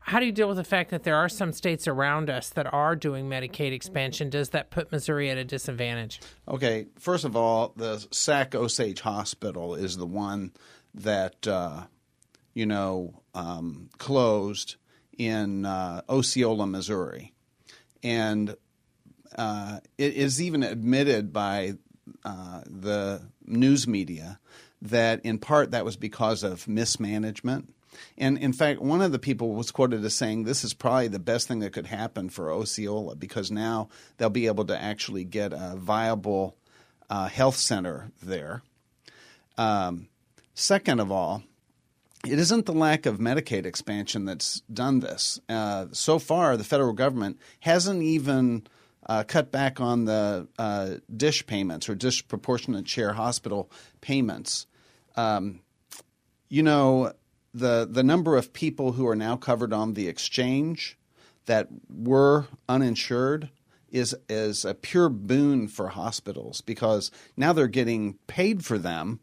how 0.01 0.19
do 0.19 0.25
you 0.25 0.31
deal 0.31 0.47
with 0.47 0.57
the 0.57 0.63
fact 0.63 0.91
that 0.91 1.03
there 1.03 1.15
are 1.15 1.29
some 1.29 1.51
states 1.51 1.87
around 1.87 2.29
us 2.29 2.49
that 2.51 2.71
are 2.71 2.95
doing 2.95 3.29
Medicaid 3.29 3.71
expansion? 3.71 4.29
Does 4.29 4.49
that 4.49 4.69
put 4.69 4.91
Missouri 4.91 5.29
at 5.29 5.37
a 5.37 5.43
disadvantage? 5.43 6.19
Okay, 6.47 6.88
first 7.00 7.25
of 7.25 7.36
all, 7.36 7.74
the 7.75 8.05
Sac 8.12 8.55
Osage 8.55 9.01
Hospital 9.01 9.75
is 9.75 9.98
the 9.98 10.05
one 10.05 10.51
that 10.93 11.48
uh, 11.48 11.83
you 12.53 12.65
know 12.65 13.21
um, 13.33 13.89
closed 13.98 14.75
in 15.17 15.65
uh, 15.65 16.01
Osceola, 16.09 16.67
Missouri, 16.67 17.33
and 18.03 18.55
uh, 19.38 19.79
it 19.98 20.13
is 20.13 20.41
even 20.41 20.63
admitted 20.63 21.33
by 21.33 21.74
uh, 22.25 22.62
the 22.65 23.21
news 23.45 23.88
media 23.88 24.39
that 24.81 25.25
in 25.25 25.39
part 25.39 25.71
that 25.71 25.86
was 25.86 25.95
because 25.95 26.43
of 26.43 26.67
mismanagement. 26.67 27.74
And 28.17 28.38
in 28.38 28.53
fact, 28.53 28.81
one 28.81 29.01
of 29.01 29.12
the 29.12 29.19
people 29.19 29.53
was 29.53 29.71
quoted 29.71 30.03
as 30.03 30.15
saying, 30.15 30.43
This 30.43 30.63
is 30.63 30.73
probably 30.73 31.07
the 31.07 31.19
best 31.19 31.47
thing 31.47 31.59
that 31.59 31.73
could 31.73 31.88
happen 31.88 32.29
for 32.29 32.51
Osceola 32.51 33.15
because 33.15 33.51
now 33.51 33.89
they'll 34.17 34.29
be 34.29 34.47
able 34.47 34.65
to 34.65 34.81
actually 34.81 35.23
get 35.23 35.53
a 35.53 35.75
viable 35.75 36.55
uh, 37.09 37.27
health 37.27 37.55
center 37.55 38.12
there. 38.21 38.62
Um, 39.57 40.07
second 40.53 41.00
of 41.00 41.12
all, 41.12 41.43
it 42.25 42.39
isn't 42.39 42.65
the 42.65 42.73
lack 42.73 43.05
of 43.05 43.17
Medicaid 43.17 43.65
expansion 43.65 44.25
that's 44.25 44.62
done 44.73 45.01
this. 45.01 45.39
Uh, 45.50 45.88
so 45.91 46.19
far, 46.19 46.55
the 46.55 46.63
federal 46.63 46.93
government 46.93 47.38
hasn't 47.59 48.01
even 48.01 48.65
uh, 49.05 49.23
cut 49.27 49.51
back 49.51 49.81
on 49.81 50.05
the 50.05 50.47
uh, 50.57 50.95
dish 51.15 51.45
payments 51.45 51.89
or 51.89 51.95
disproportionate 51.95 52.88
share 52.88 53.13
hospital 53.13 53.69
payments. 54.00 54.65
Um, 55.15 55.59
you 56.50 56.63
know, 56.63 57.12
the 57.53 57.88
the 57.89 58.03
number 58.03 58.36
of 58.36 58.53
people 58.53 58.93
who 58.93 59.07
are 59.07 59.15
now 59.15 59.36
covered 59.36 59.74
on 59.74 59.93
the 59.93 60.07
exchange 60.07 60.98
that 61.45 61.67
were 61.89 62.48
uninsured 62.67 63.50
is 63.91 64.15
is 64.27 64.65
a 64.65 64.74
pure 64.74 65.10
boon 65.10 65.67
for 65.67 65.89
hospitals 65.89 66.62
because 66.62 67.12
now 67.38 67.53
they're 67.53 67.67
getting 67.67 68.15
paid 68.27 68.65
for 68.65 68.77
them 68.77 69.19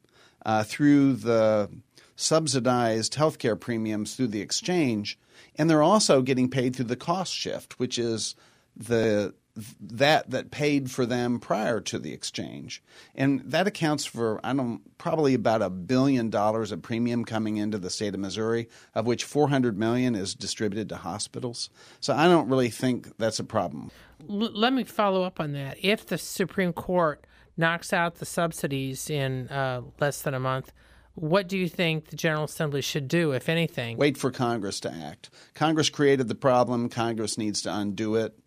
uh, 0.47 0.63
through 0.63 1.15
the 1.15 1.69
subsidized 2.17 3.15
healthcare 3.15 3.59
premiums 3.59 4.15
through 4.15 4.29
the 4.29 4.41
exchange, 4.43 5.19
and 5.57 5.69
they're 5.69 5.83
also 5.83 6.23
getting 6.23 6.49
paid 6.49 6.77
through 6.77 6.85
the 6.85 6.97
cost 6.97 7.33
shift, 7.33 7.79
which 7.79 7.99
is 7.99 8.35
the 8.77 9.35
that 9.81 10.31
that 10.31 10.51
paid 10.51 10.91
for 10.91 11.07
them 11.07 11.39
prior 11.39 11.81
to 11.81 11.99
the 11.99 12.13
exchange, 12.13 12.83
and 13.15 13.41
that 13.41 13.67
accounts 13.67 14.05
for 14.05 14.41
I 14.45 14.53
don't 14.53 14.81
probably 14.99 15.35
about 15.35 15.63
a 15.63 15.71
billion 15.71 16.31
dollars 16.31 16.73
of 16.73 16.83
premium 16.83 17.25
coming 17.25 17.57
into 17.57 17.79
the 17.79 17.91
state 17.91 18.15
of 18.15 18.21
Missouri, 18.21 18.69
of 18.95 19.07
which 19.07 19.25
400 19.25 19.79
million 19.79 20.15
is 20.15 20.35
distributed 20.35 20.89
to 20.91 20.97
hospitals. 20.97 21.71
So 22.01 22.15
I 22.15 22.27
don't 22.29 22.49
really 22.49 22.71
think 22.71 23.17
that's 23.17 23.39
a 23.39 23.45
problem. 23.45 23.91
L- 24.29 24.53
let 24.53 24.73
me 24.73 24.85
follow 24.85 25.23
up 25.23 25.41
on 25.41 25.53
that. 25.53 25.79
If 25.83 26.07
the 26.07 26.19
Supreme 26.19 26.73
Court 26.73 27.25
knocks 27.57 27.93
out 27.93 28.17
the 28.17 28.27
subsidies 28.27 29.11
in 29.11 29.49
uh, 29.49 29.83
less 30.01 30.23
than 30.23 30.35
a 30.35 30.41
month, 30.41 30.73
what 31.15 31.49
do 31.49 31.59
you 31.59 31.69
think 31.69 32.09
the 32.09 32.17
General 32.17 32.45
Assembly 32.45 32.81
should 32.81 33.09
do, 33.09 33.33
if 33.33 33.49
anything? 33.49 33.97
Wait 33.97 34.17
for 34.17 34.31
Congress 34.31 34.81
to 34.81 34.93
act. 34.93 35.29
Congress 35.55 35.91
created 35.91 36.29
the 36.29 36.35
problem. 36.35 36.89
Congress 36.89 37.37
needs 37.37 37.63
to 37.63 37.75
undo 37.75 38.15
it. 38.15 38.39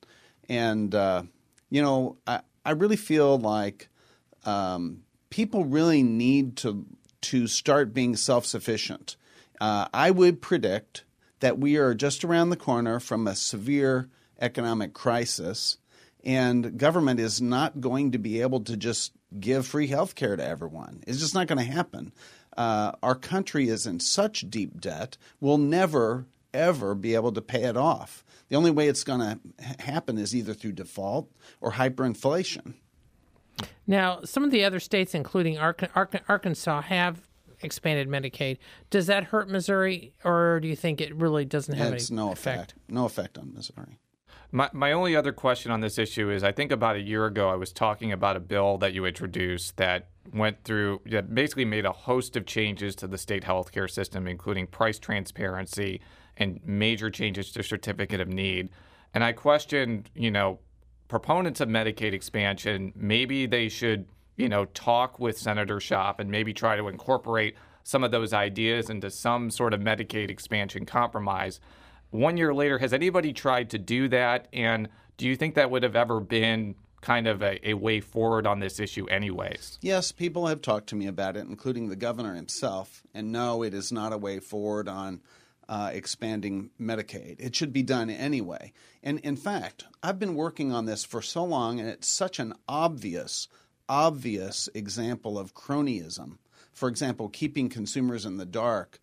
And, 0.50 0.94
uh, 0.94 1.24
you 1.70 1.82
know, 1.82 2.18
I, 2.28 2.42
I 2.66 2.72
really 2.72 2.96
feel 2.96 3.38
like 3.38 3.90
um, 4.46 5.04
people 5.30 5.66
really 5.66 6.04
need 6.04 6.58
to, 6.58 6.86
to 7.22 7.48
start 7.48 7.94
being 7.94 8.16
self 8.16 8.46
sufficient. 8.46 9.16
Uh, 9.60 9.88
I 9.94 10.12
would 10.12 10.42
predict 10.42 11.06
that 11.40 11.58
we 11.60 11.78
are 11.78 11.94
just 11.94 12.24
around 12.24 12.50
the 12.50 12.56
corner 12.58 13.00
from 13.00 13.28
a 13.28 13.36
severe 13.36 14.10
economic 14.40 14.94
crisis, 14.94 15.78
and 16.24 16.78
government 16.78 17.20
is 17.20 17.42
not 17.42 17.82
going 17.82 18.12
to 18.12 18.18
be 18.18 18.42
able 18.42 18.62
to 18.62 18.78
just 18.78 19.14
give 19.40 19.66
free 19.66 19.88
health 19.88 20.16
care 20.16 20.36
to 20.36 20.46
everyone. 20.46 21.04
It's 21.08 21.20
just 21.20 21.34
not 21.34 21.48
going 21.48 21.58
to 21.58 21.72
happen. 21.72 22.14
Uh, 22.56 22.92
our 23.02 23.16
country 23.16 23.68
is 23.68 23.86
in 23.86 24.00
such 24.00 24.50
deep 24.50 24.80
debt, 24.80 25.18
we'll 25.40 25.58
never, 25.58 26.28
ever 26.54 26.94
be 26.94 27.16
able 27.16 27.32
to 27.32 27.42
pay 27.42 27.64
it 27.64 27.78
off. 27.78 28.23
The 28.54 28.58
only 28.58 28.70
way 28.70 28.88
it's 28.88 29.04
going 29.04 29.20
to 29.20 29.40
happen 29.80 30.20
is 30.20 30.36
either 30.36 30.54
through 30.54 30.74
default 30.74 31.28
or 31.60 31.72
hyperinflation. 31.72 32.76
Now, 33.88 34.20
some 34.26 34.44
of 34.44 34.52
the 34.52 34.64
other 34.64 34.80
states, 34.80 35.16
including 35.16 35.58
Arkansas, 35.58 36.82
have 36.82 37.28
expanded 37.64 38.08
Medicaid. 38.08 38.60
Does 38.92 39.08
that 39.08 39.24
hurt 39.24 39.50
Missouri, 39.50 40.14
or 40.24 40.60
do 40.60 40.68
you 40.68 40.76
think 40.76 41.02
it 41.02 41.16
really 41.16 41.46
doesn't 41.46 41.76
have 41.76 41.94
it's 41.94 42.12
any 42.12 42.18
no 42.18 42.32
effect? 42.32 42.74
effect? 42.74 42.74
No 42.90 43.06
effect 43.06 43.40
on 43.40 43.56
Missouri. 43.56 43.98
My, 44.52 44.70
my 44.72 44.92
only 44.92 45.16
other 45.16 45.34
question 45.34 45.72
on 45.72 45.82
this 45.82 45.98
issue 45.98 46.30
is 46.30 46.44
I 46.44 46.52
think 46.52 46.72
about 46.72 46.96
a 46.96 47.02
year 47.02 47.26
ago 47.26 47.50
I 47.50 47.56
was 47.56 47.74
talking 47.74 48.12
about 48.12 48.36
a 48.36 48.40
bill 48.40 48.78
that 48.78 48.94
you 48.94 49.08
introduced 49.08 49.78
that 49.78 50.10
went 50.32 50.64
through 50.64 51.02
that 51.08 51.34
basically 51.34 51.66
made 51.66 51.88
a 51.88 51.92
host 51.92 52.36
of 52.36 52.46
changes 52.46 52.96
to 52.98 53.08
the 53.08 53.18
state 53.18 53.46
healthcare 53.46 53.90
system, 53.90 54.28
including 54.28 54.68
price 54.68 55.00
transparency 55.00 56.02
and 56.38 56.60
major 56.66 57.10
changes 57.10 57.52
to 57.52 57.64
certificate 57.64 58.20
of 58.20 58.28
need. 58.28 58.70
And 59.14 59.24
I 59.24 59.32
questioned, 59.32 60.10
you 60.16 60.32
know, 60.32 60.60
proponents 61.08 61.62
of 61.62 61.70
Medicaid 61.70 62.14
expansion, 62.14 62.92
maybe 62.96 63.46
they 63.46 63.70
should, 63.70 64.08
you 64.36 64.50
know, 64.50 64.66
talk 64.66 65.20
with 65.20 65.38
Senator 65.38 65.78
Schaaf 65.78 66.20
and 66.20 66.32
maybe 66.32 66.54
try 66.54 66.76
to 66.76 66.88
incorporate 66.88 67.56
some 67.84 68.04
of 68.04 68.12
those 68.12 68.34
ideas 68.34 68.90
into 68.90 69.12
some 69.12 69.52
sort 69.52 69.74
of 69.74 69.82
Medicaid 69.82 70.30
expansion 70.30 70.86
compromise. 70.86 71.60
One 72.10 72.38
year 72.38 72.54
later, 72.54 72.80
has 72.80 72.94
anybody 72.94 73.34
tried 73.34 73.70
to 73.72 73.78
do 73.78 74.08
that? 74.10 74.48
And 74.54 74.90
do 75.18 75.28
you 75.28 75.36
think 75.36 75.56
that 75.56 75.70
would 75.70 75.84
have 75.84 75.96
ever 75.96 76.20
been 76.20 76.76
kind 77.02 77.28
of 77.28 77.44
a, 77.44 77.70
a, 77.70 77.74
way 77.74 78.00
forward 78.00 78.48
on 78.48 78.60
this 78.60 78.80
issue, 78.80 79.06
anyways? 79.08 79.78
Yes, 79.82 80.12
people 80.12 80.48
have 80.48 80.62
talked 80.62 80.88
to 80.88 80.96
me 80.96 81.06
about 81.06 81.36
it, 81.36 81.46
including 81.46 81.90
the 81.90 81.96
governor 81.96 82.34
himself. 82.34 83.04
And 83.14 83.32
no, 83.32 83.62
it 83.62 83.74
is 83.74 83.92
not 83.92 84.14
a 84.14 84.18
way 84.18 84.40
forward 84.40 84.88
on 84.88 85.22
uh, 85.74 85.90
expanding 85.92 86.70
Medicaid. 86.80 87.38
It 87.40 87.56
should 87.56 87.74
be 87.74 87.82
done 87.82 88.12
anyway. 88.12 88.74
And 89.02 89.18
in 89.22 89.36
fact, 89.36 89.86
I've 90.04 90.20
been 90.20 90.36
working 90.36 90.72
on 90.72 90.86
this 90.86 91.04
for 91.04 91.20
so 91.20 91.44
long, 91.44 91.80
and 91.80 91.90
it's 91.90 92.08
such 92.08 92.38
an 92.38 92.54
obvious, 92.70 93.48
obvious 93.90 94.70
example 94.76 95.40
of 95.40 95.56
cronyism. 95.56 96.38
For 96.74 96.88
example, 96.88 97.28
keeping 97.28 97.70
consumers 97.70 98.24
in 98.24 98.38
the 98.38 98.46
dark 98.46 99.00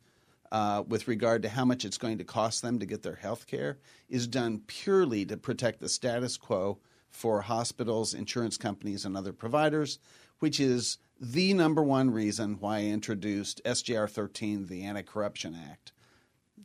uh, 0.52 0.84
with 0.86 1.08
regard 1.08 1.42
to 1.42 1.48
how 1.48 1.64
much 1.64 1.84
it's 1.84 1.98
going 1.98 2.18
to 2.18 2.24
cost 2.24 2.62
them 2.62 2.78
to 2.78 2.86
get 2.86 3.02
their 3.02 3.16
health 3.16 3.48
care 3.48 3.78
is 4.08 4.28
done 4.28 4.62
purely 4.68 5.26
to 5.26 5.36
protect 5.36 5.80
the 5.80 5.88
status 5.88 6.36
quo 6.36 6.78
for 7.08 7.40
hospitals, 7.40 8.14
insurance 8.14 8.56
companies, 8.56 9.04
and 9.04 9.16
other 9.16 9.32
providers, 9.32 9.98
which 10.38 10.60
is 10.60 10.98
the 11.20 11.52
number 11.52 11.82
one 11.82 12.12
reason 12.12 12.58
why 12.60 12.78
I 12.78 12.84
introduced 12.84 13.60
SJR 13.64 14.08
13, 14.08 14.66
the 14.66 14.84
Anti 14.84 15.02
Corruption 15.02 15.58
Act. 15.68 15.90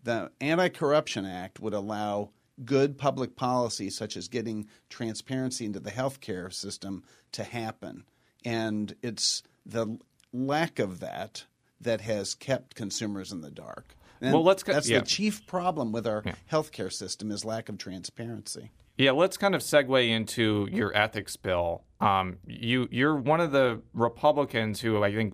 The 0.06 0.32
Anti 0.40 0.70
Corruption 0.70 1.26
Act 1.26 1.60
would 1.60 1.74
allow 1.74 2.30
good 2.64 2.98
public 2.98 3.36
policy, 3.36 3.90
such 3.90 4.16
as 4.16 4.28
getting 4.28 4.68
transparency 4.90 5.66
into 5.66 5.80
the 5.80 5.92
healthcare 5.92 6.54
system, 6.54 7.04
to 7.34 7.44
happen. 7.44 8.06
And 8.46 8.96
it's 9.02 9.44
the 9.66 9.98
lack 10.32 10.80
of 10.80 11.00
that 11.00 11.46
that 11.82 12.02
has 12.02 12.36
kept 12.36 12.76
consumers 12.76 13.32
in 13.32 13.42
the 13.42 13.52
dark. 13.52 13.96
And 14.22 14.34
well, 14.34 14.44
let's 14.44 14.64
that's 14.64 14.88
yeah. 14.88 15.00
the 15.00 15.06
chief 15.06 15.46
problem 15.48 15.92
with 15.92 16.08
our 16.08 16.22
yeah. 16.26 16.36
healthcare 16.52 16.94
system 16.94 17.32
is 17.32 17.44
lack 17.44 17.68
of 17.68 17.78
transparency. 17.78 18.72
Yeah, 18.98 19.12
let's 19.12 19.36
kind 19.36 19.56
of 19.56 19.62
segue 19.62 20.08
into 20.08 20.70
your 20.72 20.96
ethics 20.96 21.36
bill. 21.36 21.84
Um, 22.00 22.38
you 22.48 22.88
you're 22.92 23.16
one 23.16 23.42
of 23.42 23.52
the 23.52 23.82
Republicans 23.94 24.80
who 24.80 25.04
I 25.04 25.14
think 25.14 25.34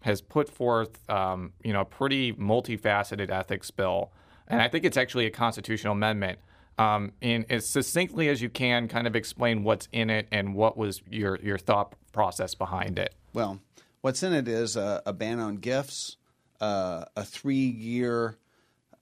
has 0.00 0.20
put 0.20 0.48
forth 0.48 1.08
um, 1.10 1.52
you 1.62 1.72
know 1.72 1.82
a 1.82 1.84
pretty 1.84 2.32
multifaceted 2.32 3.30
ethics 3.30 3.70
bill, 3.70 4.12
and 4.48 4.60
I 4.60 4.68
think 4.68 4.84
it's 4.84 4.96
actually 4.96 5.26
a 5.26 5.30
constitutional 5.30 5.92
amendment. 5.92 6.38
Um, 6.78 7.12
as 7.20 7.68
succinctly 7.68 8.28
as 8.30 8.40
you 8.40 8.48
can, 8.48 8.88
kind 8.88 9.06
of 9.06 9.14
explain 9.14 9.64
what's 9.64 9.86
in 9.92 10.08
it 10.08 10.28
and 10.32 10.54
what 10.54 10.76
was 10.76 11.02
your 11.10 11.38
your 11.42 11.58
thought 11.58 11.94
process 12.12 12.54
behind 12.54 12.98
it. 12.98 13.14
Well, 13.34 13.60
What's 14.00 14.22
in 14.22 14.32
it 14.32 14.48
is 14.48 14.76
a, 14.76 15.02
a 15.04 15.12
ban 15.12 15.40
on 15.40 15.56
gifts, 15.56 16.16
uh, 16.58 17.04
a 17.16 17.22
three 17.24 17.56
year 17.56 18.38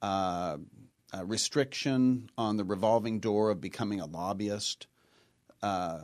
uh, 0.03 0.59
restriction 1.23 2.31
on 2.37 2.57
the 2.57 2.65
revolving 2.65 3.21
door 3.21 3.51
of 3.51 3.61
becoming 3.61 4.01
a 4.01 4.07
lobbyist, 4.07 4.89
uh, 5.63 6.01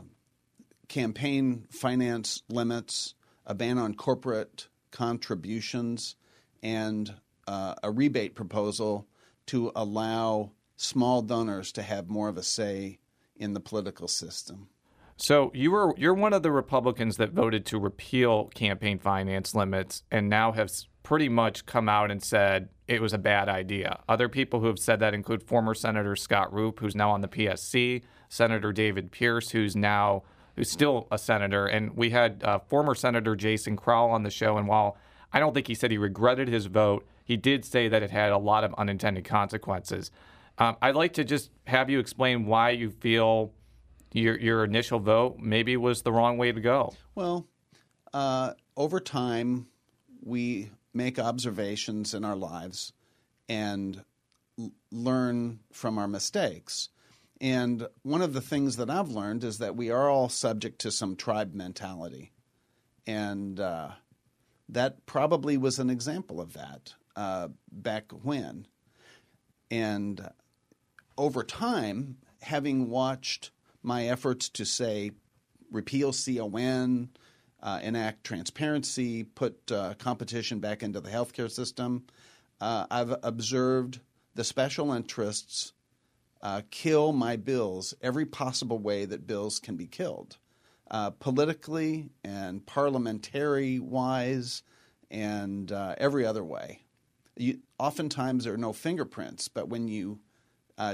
campaign 0.86 1.66
finance 1.70 2.42
limits, 2.48 3.14
a 3.46 3.54
ban 3.54 3.78
on 3.78 3.94
corporate 3.94 4.68
contributions, 4.94 6.14
and 6.62 7.12
uh, 7.48 7.74
a 7.82 7.90
rebate 7.90 8.34
proposal 8.34 9.06
to 9.46 9.72
allow 9.74 10.52
small 10.76 11.20
donors 11.20 11.72
to 11.72 11.82
have 11.82 12.08
more 12.08 12.28
of 12.28 12.38
a 12.38 12.42
say 12.42 12.98
in 13.36 13.52
the 13.52 13.60
political 13.60 14.08
system. 14.08 14.68
So 15.16 15.50
you 15.52 15.70
were 15.70 15.94
you're 15.96 16.14
one 16.14 16.32
of 16.32 16.42
the 16.42 16.52
Republicans 16.52 17.16
that 17.18 17.32
voted 17.32 17.66
to 17.66 17.78
repeal 17.78 18.46
campaign 18.54 18.98
finance 18.98 19.54
limits 19.54 20.02
and 20.10 20.28
now 20.28 20.52
have 20.52 20.70
pretty 21.02 21.28
much 21.28 21.66
come 21.66 21.88
out 21.88 22.10
and 22.10 22.22
said 22.22 22.68
it 22.88 23.02
was 23.02 23.12
a 23.12 23.18
bad 23.18 23.48
idea. 23.48 24.00
Other 24.08 24.28
people 24.28 24.60
who 24.60 24.66
have 24.66 24.78
said 24.78 25.00
that 25.00 25.14
include 25.14 25.42
former 25.42 25.74
Senator 25.74 26.16
Scott 26.16 26.52
Rupp, 26.52 26.80
who's 26.80 26.94
now 26.94 27.10
on 27.10 27.20
the 27.20 27.28
PSC, 27.28 28.02
Senator 28.28 28.72
David 28.72 29.12
Pearce, 29.12 29.50
who's 29.50 29.76
now 29.76 30.22
who's 30.56 30.70
still 30.70 31.06
a 31.10 31.18
senator, 31.18 31.66
and 31.66 31.96
we 31.96 32.10
had 32.10 32.42
uh, 32.44 32.58
former 32.60 32.94
Senator 32.94 33.34
Jason 33.36 33.76
Crowell 33.76 34.10
on 34.10 34.22
the 34.22 34.30
show. 34.30 34.56
And 34.56 34.68
while 34.68 34.96
I 35.32 35.40
don't 35.40 35.52
think 35.52 35.66
he 35.66 35.74
said 35.74 35.90
he 35.90 35.98
regretted 35.98 36.48
his 36.48 36.66
vote, 36.66 37.06
he 37.24 37.36
did 37.36 37.64
say 37.64 37.88
that 37.88 38.02
it 38.02 38.10
had 38.10 38.32
a 38.32 38.38
lot 38.38 38.64
of 38.64 38.74
unintended 38.74 39.24
consequences. 39.24 40.10
Um, 40.58 40.76
I'd 40.80 40.94
like 40.94 41.14
to 41.14 41.24
just 41.24 41.50
have 41.66 41.90
you 41.90 41.98
explain 41.98 42.46
why 42.46 42.70
you 42.70 42.90
feel 42.90 43.52
your 44.12 44.38
your 44.38 44.64
initial 44.64 45.00
vote 45.00 45.38
maybe 45.40 45.76
was 45.76 46.02
the 46.02 46.12
wrong 46.12 46.38
way 46.38 46.52
to 46.52 46.60
go? 46.60 46.94
Well, 47.16 47.48
uh, 48.12 48.52
over 48.76 49.00
time, 49.00 49.66
we 50.22 50.70
make 50.92 51.18
observations 51.18 52.14
in 52.14 52.24
our 52.24 52.36
lives 52.36 52.92
and 53.48 54.04
l- 54.56 54.70
learn 54.92 55.58
from 55.72 55.98
our 55.98 56.06
mistakes. 56.06 56.90
And 57.40 57.86
one 58.02 58.22
of 58.22 58.32
the 58.32 58.40
things 58.40 58.76
that 58.76 58.90
I've 58.90 59.10
learned 59.10 59.44
is 59.44 59.58
that 59.58 59.76
we 59.76 59.90
are 59.90 60.08
all 60.08 60.28
subject 60.28 60.80
to 60.80 60.90
some 60.90 61.16
tribe 61.16 61.54
mentality. 61.54 62.32
And 63.06 63.58
uh, 63.58 63.90
that 64.68 65.04
probably 65.06 65.56
was 65.56 65.78
an 65.78 65.90
example 65.90 66.40
of 66.40 66.54
that 66.54 66.94
uh, 67.16 67.48
back 67.70 68.12
when. 68.22 68.66
And 69.70 70.30
over 71.18 71.42
time, 71.42 72.18
having 72.40 72.88
watched 72.88 73.50
my 73.82 74.06
efforts 74.06 74.48
to 74.50 74.64
say 74.64 75.10
repeal 75.70 76.12
CON, 76.12 77.10
uh, 77.62 77.80
enact 77.82 78.24
transparency, 78.24 79.24
put 79.24 79.70
uh, 79.72 79.94
competition 79.94 80.60
back 80.60 80.82
into 80.82 81.00
the 81.00 81.10
healthcare 81.10 81.50
system. 81.50 82.04
Uh, 82.60 82.86
I've 82.90 83.14
observed 83.22 84.00
the 84.34 84.44
special 84.44 84.92
interests 84.92 85.72
uh, 86.44 86.60
kill 86.70 87.12
my 87.12 87.34
bills 87.34 87.94
every 88.02 88.26
possible 88.26 88.78
way 88.78 89.06
that 89.06 89.26
bills 89.26 89.58
can 89.58 89.76
be 89.76 89.86
killed, 89.86 90.36
uh, 90.90 91.10
politically 91.10 92.10
and 92.22 92.64
parliamentary 92.66 93.80
wise, 93.80 94.62
and 95.10 95.72
uh, 95.72 95.94
every 95.98 96.24
other 96.24 96.44
way. 96.44 96.82
You, 97.36 97.58
oftentimes 97.78 98.44
there 98.44 98.54
are 98.54 98.58
no 98.58 98.72
fingerprints, 98.72 99.48
but 99.48 99.68
when 99.68 99.88
you 99.88 100.20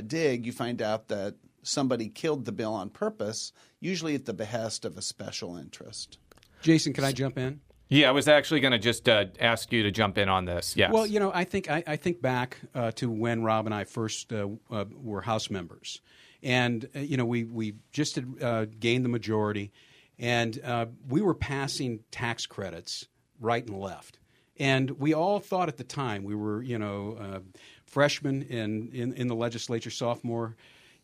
dig, 0.07 0.47
you 0.47 0.53
find 0.53 0.81
out 0.81 1.09
that 1.09 1.35
somebody 1.63 2.09
killed 2.09 2.45
the 2.45 2.53
bill 2.53 2.73
on 2.73 2.89
purpose, 2.89 3.53
usually 3.81 4.15
at 4.15 4.25
the 4.25 4.33
behest 4.33 4.85
of 4.85 4.97
a 4.97 5.03
special 5.03 5.57
interest. 5.57 6.19
Jason, 6.63 6.93
can 6.93 7.05
I 7.05 7.13
jump 7.13 7.37
in? 7.37 7.61
Yeah, 7.91 8.09
I 8.09 8.13
was 8.13 8.29
actually 8.29 8.61
going 8.61 8.71
to 8.71 8.79
just 8.79 9.09
uh, 9.09 9.27
ask 9.41 9.73
you 9.73 9.83
to 9.83 9.91
jump 9.91 10.17
in 10.17 10.29
on 10.29 10.45
this. 10.45 10.77
Yes. 10.77 10.93
Well, 10.93 11.07
you 11.07 11.19
know, 11.19 11.33
I 11.35 11.43
think 11.43 11.69
I, 11.69 11.83
I 11.89 11.97
think 11.97 12.23
back 12.23 12.59
uh, 12.73 12.93
to 12.93 13.11
when 13.11 13.43
Rob 13.43 13.67
and 13.67 13.75
I 13.75 13.83
first 13.83 14.33
uh, 14.33 14.47
uh, 14.71 14.85
were 14.95 15.23
House 15.23 15.51
members, 15.51 16.01
and 16.41 16.89
uh, 16.95 17.01
you 17.01 17.17
know, 17.17 17.25
we 17.25 17.43
we 17.43 17.75
just 17.91 18.15
had 18.15 18.33
uh, 18.41 18.67
gained 18.79 19.05
the 19.05 19.09
majority, 19.09 19.73
and 20.21 20.61
we 21.09 21.21
were 21.21 21.35
passing 21.35 22.01
tax 22.13 22.47
credits 22.47 23.09
right 23.41 23.67
and 23.67 23.81
left, 23.81 24.21
and 24.57 24.93
we 24.93 25.13
all 25.13 25.41
thought 25.41 25.69
at 25.69 25.77
the 25.77 25.85
time 25.85 26.23
we 26.23 26.37
were 26.37 26.63
you 26.63 26.79
know 26.79 27.43
freshmen 27.87 28.43
in, 28.43 28.89
in 28.93 29.13
in 29.15 29.27
the 29.27 29.35
legislature, 29.35 29.91
sophomore. 29.91 30.55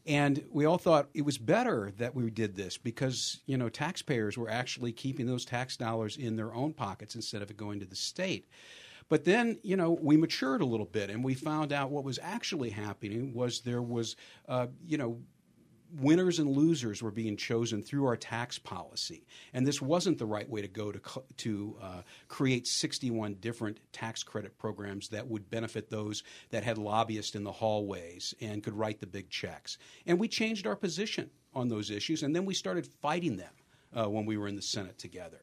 And 0.06 0.44
we 0.50 0.64
all 0.66 0.78
thought 0.78 1.08
it 1.14 1.24
was 1.24 1.36
better 1.36 1.92
that 1.98 2.14
we 2.14 2.30
did 2.30 2.54
this 2.54 2.78
because 2.78 3.40
you 3.46 3.56
know 3.56 3.68
taxpayers 3.68 4.38
were 4.38 4.48
actually 4.48 4.92
keeping 4.92 5.26
those 5.26 5.44
tax 5.44 5.76
dollars 5.76 6.16
in 6.16 6.36
their 6.36 6.54
own 6.54 6.72
pockets 6.72 7.14
instead 7.14 7.42
of 7.42 7.50
it 7.50 7.56
going 7.56 7.80
to 7.80 7.86
the 7.86 7.96
state. 7.96 8.48
But 9.08 9.24
then, 9.24 9.58
you 9.62 9.76
know, 9.76 9.98
we 10.02 10.16
matured 10.16 10.62
a 10.62 10.66
little 10.66 10.86
bit 10.86 11.10
and 11.10 11.22
we 11.22 11.34
found 11.34 11.72
out 11.72 11.90
what 11.90 12.04
was 12.04 12.18
actually 12.20 12.70
happening 12.70 13.32
was 13.34 13.60
there 13.60 13.82
was, 13.82 14.16
uh, 14.48 14.66
you 14.84 14.98
know, 14.98 15.20
winners 15.94 16.38
and 16.38 16.50
losers 16.50 17.02
were 17.02 17.10
being 17.10 17.36
chosen 17.36 17.82
through 17.82 18.06
our 18.06 18.16
tax 18.16 18.58
policy, 18.58 19.26
and 19.52 19.66
this 19.66 19.80
wasn't 19.80 20.18
the 20.18 20.26
right 20.26 20.48
way 20.48 20.62
to 20.62 20.68
go 20.68 20.92
to 20.92 21.00
to 21.38 21.76
uh, 21.80 22.02
create 22.28 22.66
61 22.66 23.34
different 23.34 23.80
tax 23.92 24.22
credit 24.22 24.58
programs 24.58 25.08
that 25.08 25.26
would 25.26 25.50
benefit 25.50 25.90
those 25.90 26.22
that 26.50 26.64
had 26.64 26.78
lobbyists 26.78 27.34
in 27.34 27.44
the 27.44 27.52
hallways 27.52 28.34
and 28.40 28.62
could 28.62 28.74
write 28.74 29.00
the 29.00 29.06
big 29.06 29.30
checks. 29.30 29.78
And 30.06 30.18
we 30.18 30.28
changed 30.28 30.66
our 30.66 30.76
position 30.76 31.30
on 31.54 31.68
those 31.68 31.90
issues, 31.90 32.22
and 32.22 32.34
then 32.34 32.44
we 32.44 32.54
started 32.54 32.88
fighting 33.00 33.36
them 33.36 33.52
uh, 33.96 34.08
when 34.08 34.26
we 34.26 34.36
were 34.36 34.48
in 34.48 34.56
the 34.56 34.62
Senate 34.62 34.98
together. 34.98 35.40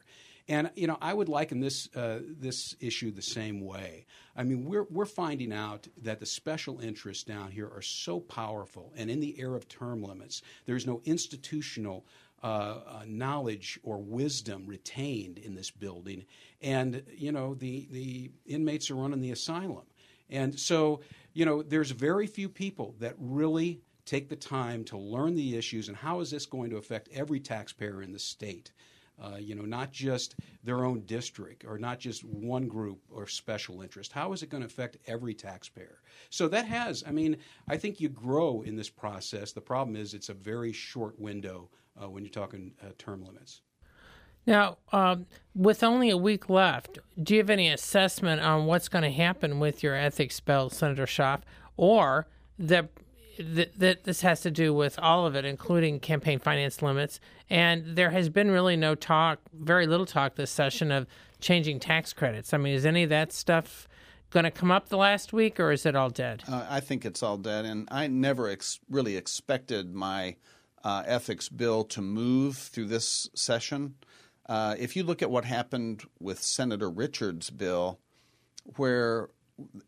And 0.47 0.71
you 0.75 0.87
know, 0.87 0.97
I 1.01 1.13
would 1.13 1.29
liken 1.29 1.61
this 1.61 1.87
uh, 1.95 2.19
this 2.21 2.75
issue 2.79 3.11
the 3.11 3.21
same 3.21 3.61
way. 3.61 4.05
I 4.35 4.43
mean, 4.43 4.65
we're 4.65 4.85
we're 4.89 5.05
finding 5.05 5.53
out 5.53 5.87
that 6.01 6.19
the 6.19 6.25
special 6.25 6.79
interests 6.79 7.23
down 7.23 7.51
here 7.51 7.69
are 7.73 7.81
so 7.81 8.19
powerful, 8.19 8.91
and 8.95 9.09
in 9.09 9.19
the 9.19 9.39
era 9.39 9.55
of 9.55 9.67
term 9.69 10.03
limits, 10.03 10.41
there's 10.65 10.85
no 10.85 11.01
institutional. 11.05 12.05
Uh, 12.45 12.81
uh, 12.85 13.03
knowledge 13.07 13.79
or 13.83 13.99
wisdom 13.99 14.67
retained 14.67 15.37
in 15.37 15.55
this 15.55 15.71
building, 15.71 16.25
and 16.61 17.01
you 17.15 17.31
know 17.31 17.53
the 17.53 17.87
the 17.89 18.29
inmates 18.45 18.91
are 18.91 18.95
running 18.95 19.21
the 19.21 19.31
asylum, 19.31 19.85
and 20.29 20.59
so 20.59 20.99
you 21.31 21.45
know 21.45 21.63
there's 21.63 21.91
very 21.91 22.27
few 22.27 22.49
people 22.49 22.95
that 22.99 23.15
really 23.17 23.79
take 24.05 24.29
the 24.29 24.35
time 24.35 24.83
to 24.83 24.97
learn 24.97 25.35
the 25.35 25.55
issues 25.55 25.87
and 25.87 25.97
how 25.97 26.19
is 26.19 26.31
this 26.31 26.45
going 26.45 26.69
to 26.69 26.77
affect 26.77 27.09
every 27.13 27.39
taxpayer 27.39 28.01
in 28.01 28.11
the 28.11 28.19
state. 28.19 28.71
Uh, 29.23 29.37
you 29.37 29.55
know, 29.55 29.63
not 29.63 29.89
just 29.89 30.35
their 30.65 30.83
own 30.83 30.99
district 31.05 31.63
or 31.63 31.77
not 31.77 31.97
just 31.97 32.25
one 32.25 32.67
group 32.67 32.99
or 33.09 33.25
special 33.25 33.81
interest. 33.81 34.11
How 34.11 34.33
is 34.33 34.43
it 34.43 34.49
going 34.49 34.61
to 34.61 34.67
affect 34.67 34.97
every 35.07 35.33
taxpayer? 35.33 36.01
So 36.29 36.49
that 36.49 36.65
has, 36.65 37.05
I 37.07 37.11
mean, 37.11 37.37
I 37.69 37.77
think 37.77 38.01
you 38.01 38.09
grow 38.09 38.63
in 38.63 38.75
this 38.75 38.89
process. 38.89 39.53
The 39.53 39.61
problem 39.61 39.95
is 39.95 40.13
it's 40.13 40.27
a 40.27 40.33
very 40.33 40.73
short 40.73 41.17
window 41.17 41.69
uh, 42.01 42.09
when 42.09 42.25
you're 42.25 42.31
talking 42.31 42.73
uh, 42.81 42.87
term 42.97 43.23
limits. 43.23 43.61
Now, 44.45 44.77
um, 44.91 45.25
with 45.55 45.83
only 45.83 46.09
a 46.09 46.17
week 46.17 46.49
left, 46.49 46.99
do 47.21 47.35
you 47.35 47.39
have 47.39 47.49
any 47.49 47.69
assessment 47.69 48.41
on 48.41 48.65
what's 48.65 48.89
going 48.89 49.03
to 49.03 49.11
happen 49.11 49.61
with 49.61 49.83
your 49.83 49.95
ethics 49.95 50.41
bill, 50.41 50.69
Senator 50.69 51.05
Schaaf, 51.05 51.43
or 51.77 52.27
that 52.59 52.89
that, 53.39 53.77
that 53.79 54.03
this 54.03 54.21
has 54.21 54.41
to 54.41 54.51
do 54.51 54.73
with 54.73 54.99
all 54.99 55.25
of 55.25 55.35
it, 55.35 55.45
including 55.45 55.99
campaign 55.99 56.39
finance 56.39 56.81
limits. 56.81 57.19
And 57.49 57.95
there 57.95 58.11
has 58.11 58.29
been 58.29 58.51
really 58.51 58.75
no 58.75 58.95
talk, 58.95 59.39
very 59.53 59.87
little 59.87 60.05
talk 60.05 60.35
this 60.35 60.51
session 60.51 60.91
of 60.91 61.07
changing 61.39 61.79
tax 61.79 62.13
credits. 62.13 62.53
I 62.53 62.57
mean, 62.57 62.73
is 62.73 62.85
any 62.85 63.03
of 63.03 63.09
that 63.09 63.31
stuff 63.31 63.87
going 64.29 64.45
to 64.45 64.51
come 64.51 64.71
up 64.71 64.89
the 64.89 64.97
last 64.97 65.31
week, 65.31 65.59
or 65.59 65.71
is 65.71 65.85
it 65.85 65.95
all 65.95 66.09
dead? 66.09 66.43
Uh, 66.47 66.65
I 66.69 66.79
think 66.79 67.05
it's 67.05 67.21
all 67.21 67.37
dead, 67.37 67.65
and 67.65 67.87
I 67.91 68.07
never 68.07 68.49
ex- 68.49 68.79
really 68.89 69.15
expected 69.15 69.93
my 69.93 70.37
uh, 70.83 71.03
ethics 71.05 71.49
bill 71.49 71.83
to 71.85 72.01
move 72.01 72.57
through 72.57 72.87
this 72.87 73.29
session. 73.35 73.95
Uh, 74.47 74.75
if 74.77 74.95
you 74.95 75.03
look 75.03 75.21
at 75.21 75.31
what 75.31 75.45
happened 75.45 76.03
with 76.19 76.41
Senator 76.41 76.89
Richards' 76.89 77.49
bill, 77.49 77.99
where 78.75 79.29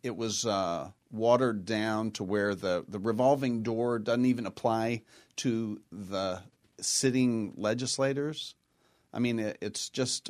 it 0.04 0.16
was 0.16 0.46
uh, 0.46 0.92
watered 1.16 1.66
down 1.66 2.12
to 2.12 2.24
where 2.24 2.54
the, 2.56 2.86
the 2.88 3.00
revolving 3.00 3.64
door 3.64 4.00
doesn't 4.00 4.26
even 4.26 4.46
apply 4.46 5.02
to 5.38 5.82
the 5.92 6.42
sitting 6.80 7.54
legislators. 7.56 8.56
I 9.14 9.20
mean, 9.20 9.40
it, 9.40 9.58
it's 9.62 9.90
just 9.90 10.30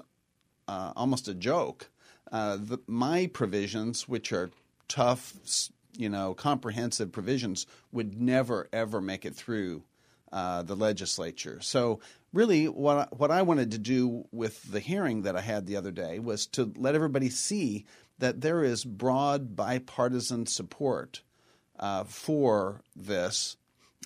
uh, 0.67 0.93
almost 0.95 1.27
a 1.27 1.33
joke. 1.33 1.89
Uh, 2.31 2.57
the, 2.59 2.79
my 2.87 3.27
provisions, 3.27 4.07
which 4.07 4.31
are 4.31 4.51
tough, 4.87 5.33
you 5.97 6.09
know, 6.09 6.33
comprehensive 6.33 7.11
provisions, 7.11 7.65
would 7.91 8.19
never 8.19 8.67
ever 8.73 9.01
make 9.01 9.25
it 9.25 9.35
through 9.35 9.83
uh, 10.31 10.63
the 10.63 10.75
legislature. 10.75 11.59
So, 11.61 11.99
really, 12.33 12.65
what 12.67 13.17
what 13.17 13.31
I 13.31 13.41
wanted 13.41 13.71
to 13.71 13.77
do 13.77 14.25
with 14.31 14.71
the 14.71 14.79
hearing 14.79 15.23
that 15.23 15.35
I 15.35 15.41
had 15.41 15.65
the 15.65 15.77
other 15.77 15.91
day 15.91 16.19
was 16.19 16.47
to 16.47 16.71
let 16.75 16.95
everybody 16.95 17.29
see 17.29 17.85
that 18.19 18.41
there 18.41 18.63
is 18.63 18.83
broad 18.83 19.55
bipartisan 19.55 20.45
support 20.45 21.21
uh, 21.79 22.05
for 22.05 22.81
this 22.95 23.57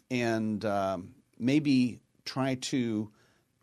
and 0.10 0.64
um, 0.66 1.14
maybe 1.38 2.00
try 2.26 2.56
to 2.56 3.10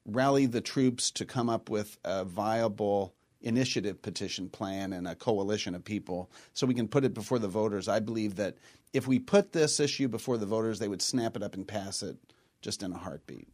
rally 0.04 0.46
the 0.46 0.60
troops 0.60 1.10
to 1.10 1.24
come 1.24 1.50
up 1.50 1.68
with 1.68 1.98
a 2.04 2.24
viable 2.24 3.12
initiative 3.40 4.00
petition 4.02 4.48
plan 4.48 4.92
and 4.92 5.06
a 5.06 5.14
coalition 5.14 5.74
of 5.74 5.84
people 5.84 6.30
so 6.52 6.66
we 6.66 6.74
can 6.74 6.88
put 6.88 7.04
it 7.04 7.14
before 7.14 7.38
the 7.38 7.48
voters. 7.48 7.88
I 7.88 8.00
believe 8.00 8.36
that 8.36 8.56
if 8.92 9.06
we 9.06 9.18
put 9.18 9.52
this 9.52 9.78
issue 9.78 10.08
before 10.08 10.38
the 10.38 10.46
voters, 10.46 10.78
they 10.78 10.88
would 10.88 11.02
snap 11.02 11.36
it 11.36 11.42
up 11.42 11.54
and 11.54 11.66
pass 11.66 12.02
it 12.02 12.16
just 12.66 12.82
in 12.82 12.92
a 12.92 12.98
heartbeat. 12.98 13.46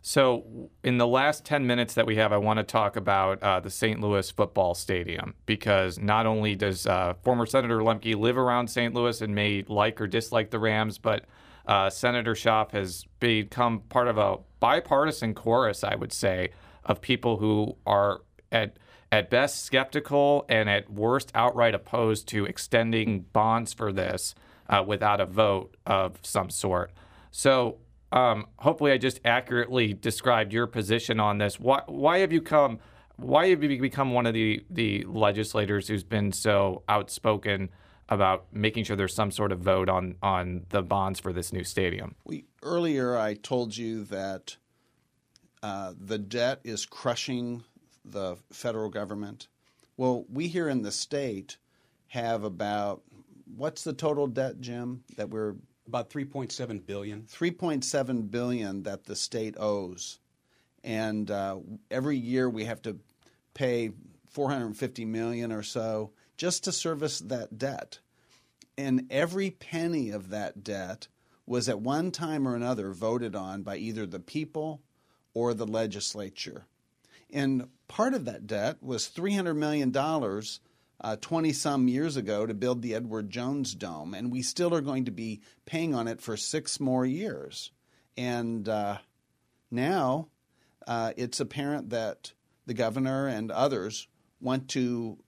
So, 0.00 0.70
in 0.82 0.96
the 0.96 1.06
last 1.06 1.44
10 1.44 1.66
minutes 1.66 1.92
that 1.94 2.06
we 2.06 2.16
have, 2.16 2.32
I 2.32 2.38
want 2.38 2.58
to 2.58 2.62
talk 2.62 2.96
about 2.96 3.42
uh, 3.42 3.60
the 3.60 3.68
St. 3.68 4.00
Louis 4.00 4.30
football 4.30 4.74
stadium 4.74 5.34
because 5.44 5.98
not 5.98 6.24
only 6.24 6.54
does 6.54 6.86
uh, 6.86 7.14
former 7.22 7.44
Senator 7.44 7.80
Lembke 7.80 8.16
live 8.16 8.38
around 8.38 8.68
St. 8.68 8.94
Louis 8.94 9.20
and 9.20 9.34
may 9.34 9.62
like 9.68 10.00
or 10.00 10.06
dislike 10.06 10.50
the 10.50 10.58
Rams, 10.58 10.96
but 10.96 11.26
uh, 11.66 11.90
Senator 11.90 12.34
Schaaf 12.34 12.70
has 12.70 13.04
become 13.20 13.80
part 13.90 14.08
of 14.08 14.16
a 14.16 14.38
bipartisan 14.58 15.34
chorus, 15.34 15.84
I 15.84 15.96
would 15.96 16.14
say, 16.14 16.50
of 16.82 17.02
people 17.02 17.36
who 17.36 17.76
are 17.84 18.22
at 18.50 18.78
at 19.12 19.28
best 19.28 19.64
skeptical 19.64 20.46
and 20.48 20.70
at 20.70 20.90
worst 20.90 21.30
outright 21.34 21.74
opposed 21.74 22.26
to 22.28 22.46
extending 22.46 23.20
bonds 23.32 23.72
for 23.74 23.92
this 23.92 24.34
uh, 24.68 24.82
without 24.86 25.20
a 25.20 25.26
vote 25.26 25.76
of 25.84 26.18
some 26.22 26.48
sort. 26.48 26.90
So 27.30 27.78
um, 28.12 28.46
hopefully, 28.58 28.92
I 28.92 28.98
just 28.98 29.20
accurately 29.24 29.92
described 29.92 30.52
your 30.52 30.66
position 30.66 31.18
on 31.20 31.38
this. 31.38 31.58
Why, 31.58 31.82
why 31.86 32.18
have 32.18 32.32
you 32.32 32.40
come? 32.40 32.78
Why 33.16 33.48
have 33.48 33.62
you 33.62 33.80
become 33.80 34.12
one 34.12 34.26
of 34.26 34.34
the 34.34 34.64
the 34.70 35.04
legislators 35.04 35.88
who's 35.88 36.04
been 36.04 36.32
so 36.32 36.82
outspoken 36.88 37.70
about 38.08 38.46
making 38.52 38.84
sure 38.84 38.94
there's 38.94 39.14
some 39.14 39.30
sort 39.30 39.50
of 39.52 39.58
vote 39.58 39.88
on 39.88 40.16
on 40.22 40.66
the 40.68 40.82
bonds 40.82 41.18
for 41.18 41.32
this 41.32 41.52
new 41.52 41.64
stadium? 41.64 42.14
We, 42.24 42.44
earlier, 42.62 43.16
I 43.16 43.34
told 43.34 43.76
you 43.76 44.04
that 44.04 44.56
uh, 45.62 45.94
the 45.98 46.18
debt 46.18 46.60
is 46.62 46.86
crushing 46.86 47.64
the 48.04 48.36
federal 48.52 48.88
government. 48.88 49.48
Well, 49.96 50.26
we 50.30 50.46
here 50.46 50.68
in 50.68 50.82
the 50.82 50.92
state 50.92 51.56
have 52.08 52.44
about 52.44 53.02
what's 53.56 53.82
the 53.82 53.92
total 53.92 54.26
debt, 54.26 54.60
Jim, 54.60 55.02
that 55.16 55.30
we're 55.30 55.56
about 55.86 56.10
3.7 56.10 56.86
billion. 56.86 57.22
3.7 57.22 58.30
billion 58.30 58.82
that 58.84 59.04
the 59.04 59.16
state 59.16 59.54
owes, 59.58 60.18
and 60.84 61.30
uh, 61.30 61.58
every 61.90 62.16
year 62.16 62.48
we 62.48 62.64
have 62.64 62.82
to 62.82 62.98
pay 63.54 63.90
450 64.30 65.04
million 65.04 65.50
or 65.50 65.62
so 65.62 66.12
just 66.36 66.64
to 66.64 66.72
service 66.72 67.20
that 67.20 67.58
debt. 67.58 68.00
And 68.78 69.06
every 69.10 69.50
penny 69.50 70.10
of 70.10 70.30
that 70.30 70.62
debt 70.62 71.08
was 71.46 71.68
at 71.68 71.80
one 71.80 72.10
time 72.10 72.46
or 72.46 72.54
another 72.54 72.92
voted 72.92 73.34
on 73.34 73.62
by 73.62 73.76
either 73.76 74.06
the 74.06 74.20
people 74.20 74.82
or 75.32 75.54
the 75.54 75.66
legislature. 75.66 76.66
And 77.30 77.68
part 77.88 78.14
of 78.14 78.24
that 78.26 78.46
debt 78.46 78.82
was 78.82 79.08
$300 79.08 79.56
million 79.56 79.90
20 81.14 81.50
uh, 81.50 81.52
some 81.52 81.86
years 81.86 82.16
ago 82.16 82.46
to 82.46 82.54
build 82.54 82.82
the 82.82 82.94
Edward 82.94 83.30
Jones 83.30 83.74
Dome, 83.74 84.14
and 84.14 84.32
we 84.32 84.42
still 84.42 84.74
are 84.74 84.80
going 84.80 85.04
to 85.04 85.12
be 85.12 85.40
paying 85.64 85.94
on 85.94 86.08
it 86.08 86.20
for 86.20 86.36
six 86.36 86.80
more 86.80 87.06
years. 87.06 87.70
And 88.16 88.68
uh, 88.68 88.98
now 89.70 90.28
uh, 90.86 91.12
it's 91.16 91.38
apparent 91.38 91.90
that 91.90 92.32
the 92.66 92.74
governor 92.74 93.28
and 93.28 93.50
others 93.50 94.08
want 94.40 94.68
to 94.70 95.18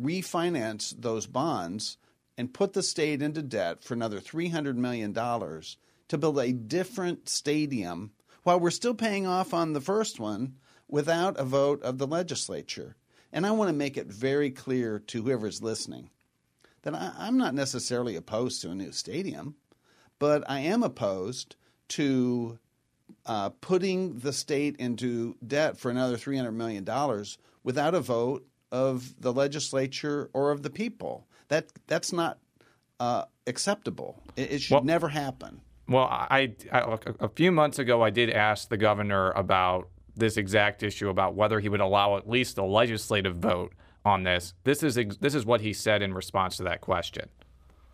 refinance 0.00 0.94
those 0.98 1.26
bonds 1.26 1.96
and 2.36 2.52
put 2.52 2.72
the 2.72 2.82
state 2.82 3.22
into 3.22 3.42
debt 3.42 3.84
for 3.84 3.94
another 3.94 4.20
$300 4.20 4.74
million 4.74 5.14
to 5.14 6.18
build 6.18 6.38
a 6.38 6.52
different 6.52 7.28
stadium 7.28 8.10
while 8.42 8.58
we're 8.58 8.70
still 8.70 8.94
paying 8.94 9.26
off 9.26 9.54
on 9.54 9.72
the 9.72 9.80
first 9.80 10.18
one 10.18 10.56
without 10.88 11.38
a 11.38 11.44
vote 11.44 11.82
of 11.82 11.98
the 11.98 12.06
legislature. 12.06 12.96
And 13.34 13.44
I 13.44 13.50
want 13.50 13.68
to 13.68 13.74
make 13.74 13.96
it 13.96 14.06
very 14.06 14.50
clear 14.52 15.00
to 15.08 15.22
whoever's 15.22 15.60
listening 15.60 16.08
that 16.82 16.94
I, 16.94 17.12
I'm 17.18 17.36
not 17.36 17.52
necessarily 17.52 18.14
opposed 18.14 18.62
to 18.62 18.70
a 18.70 18.74
new 18.76 18.92
stadium, 18.92 19.56
but 20.20 20.48
I 20.48 20.60
am 20.60 20.84
opposed 20.84 21.56
to 21.88 22.60
uh, 23.26 23.50
putting 23.60 24.20
the 24.20 24.32
state 24.32 24.76
into 24.76 25.36
debt 25.44 25.76
for 25.76 25.90
another 25.90 26.16
$300 26.16 26.54
million 26.54 26.86
without 27.64 27.94
a 27.94 28.00
vote 28.00 28.46
of 28.70 29.20
the 29.20 29.32
legislature 29.32 30.30
or 30.32 30.52
of 30.52 30.62
the 30.62 30.70
people. 30.70 31.26
That, 31.48 31.66
that's 31.88 32.12
not 32.12 32.38
uh, 33.00 33.24
acceptable. 33.48 34.22
It, 34.36 34.52
it 34.52 34.62
should 34.62 34.74
Well- 34.74 34.84
never 34.84 35.08
happen. 35.08 35.60
Well, 35.86 36.04
I, 36.04 36.54
I 36.72 36.96
a 37.20 37.28
few 37.28 37.52
months 37.52 37.78
ago, 37.78 38.00
I 38.00 38.08
did 38.08 38.30
ask 38.30 38.70
the 38.70 38.78
governor 38.78 39.32
about 39.32 39.90
this 40.16 40.36
exact 40.36 40.82
issue 40.82 41.08
about 41.08 41.34
whether 41.34 41.60
he 41.60 41.68
would 41.68 41.80
allow 41.80 42.16
at 42.16 42.28
least 42.28 42.58
a 42.58 42.64
legislative 42.64 43.36
vote 43.36 43.72
on 44.04 44.22
this. 44.22 44.54
This 44.64 44.82
is 44.82 44.94
this 44.94 45.34
is 45.34 45.46
what 45.46 45.60
he 45.60 45.72
said 45.72 46.02
in 46.02 46.12
response 46.14 46.56
to 46.58 46.62
that 46.64 46.80
question. 46.80 47.28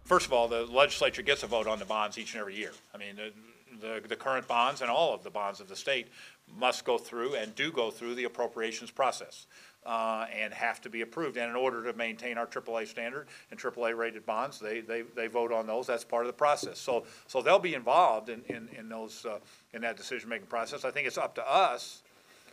First 0.04 0.26
of 0.26 0.32
all, 0.32 0.48
the 0.48 0.66
legislature 0.66 1.22
gets 1.22 1.42
a 1.42 1.46
vote 1.46 1.66
on 1.66 1.78
the 1.78 1.84
bonds 1.84 2.18
each 2.18 2.32
and 2.34 2.40
every 2.40 2.56
year. 2.56 2.72
I 2.92 2.98
mean, 2.98 3.16
the, 3.16 3.32
the, 3.80 4.08
the 4.08 4.16
current 4.16 4.48
bonds 4.48 4.80
and 4.80 4.90
all 4.90 5.14
of 5.14 5.22
the 5.22 5.30
bonds 5.30 5.60
of 5.60 5.68
the 5.68 5.76
state 5.76 6.08
must 6.58 6.84
go 6.84 6.98
through 6.98 7.36
and 7.36 7.54
do 7.54 7.70
go 7.70 7.90
through 7.92 8.16
the 8.16 8.24
appropriations 8.24 8.90
process. 8.90 9.46
Uh, 9.86 10.26
and 10.38 10.52
have 10.52 10.78
to 10.78 10.90
be 10.90 11.00
approved. 11.00 11.38
And 11.38 11.48
in 11.48 11.56
order 11.56 11.82
to 11.84 11.96
maintain 11.96 12.36
our 12.36 12.46
AAA 12.46 12.86
standard 12.86 13.28
and 13.50 13.58
AAA 13.58 13.96
rated 13.96 14.26
bonds, 14.26 14.58
they, 14.58 14.82
they, 14.82 15.00
they 15.16 15.26
vote 15.26 15.52
on 15.52 15.66
those. 15.66 15.86
That's 15.86 16.04
part 16.04 16.24
of 16.24 16.26
the 16.26 16.34
process. 16.34 16.78
So, 16.78 17.06
so 17.26 17.40
they'll 17.40 17.58
be 17.58 17.72
involved 17.72 18.28
in, 18.28 18.42
in, 18.50 18.68
in 18.78 18.90
those, 18.90 19.24
uh, 19.24 19.38
in 19.72 19.80
that 19.80 19.96
decision-making 19.96 20.48
process. 20.48 20.84
I 20.84 20.90
think 20.90 21.06
it's 21.06 21.16
up 21.16 21.34
to 21.36 21.50
us, 21.50 22.02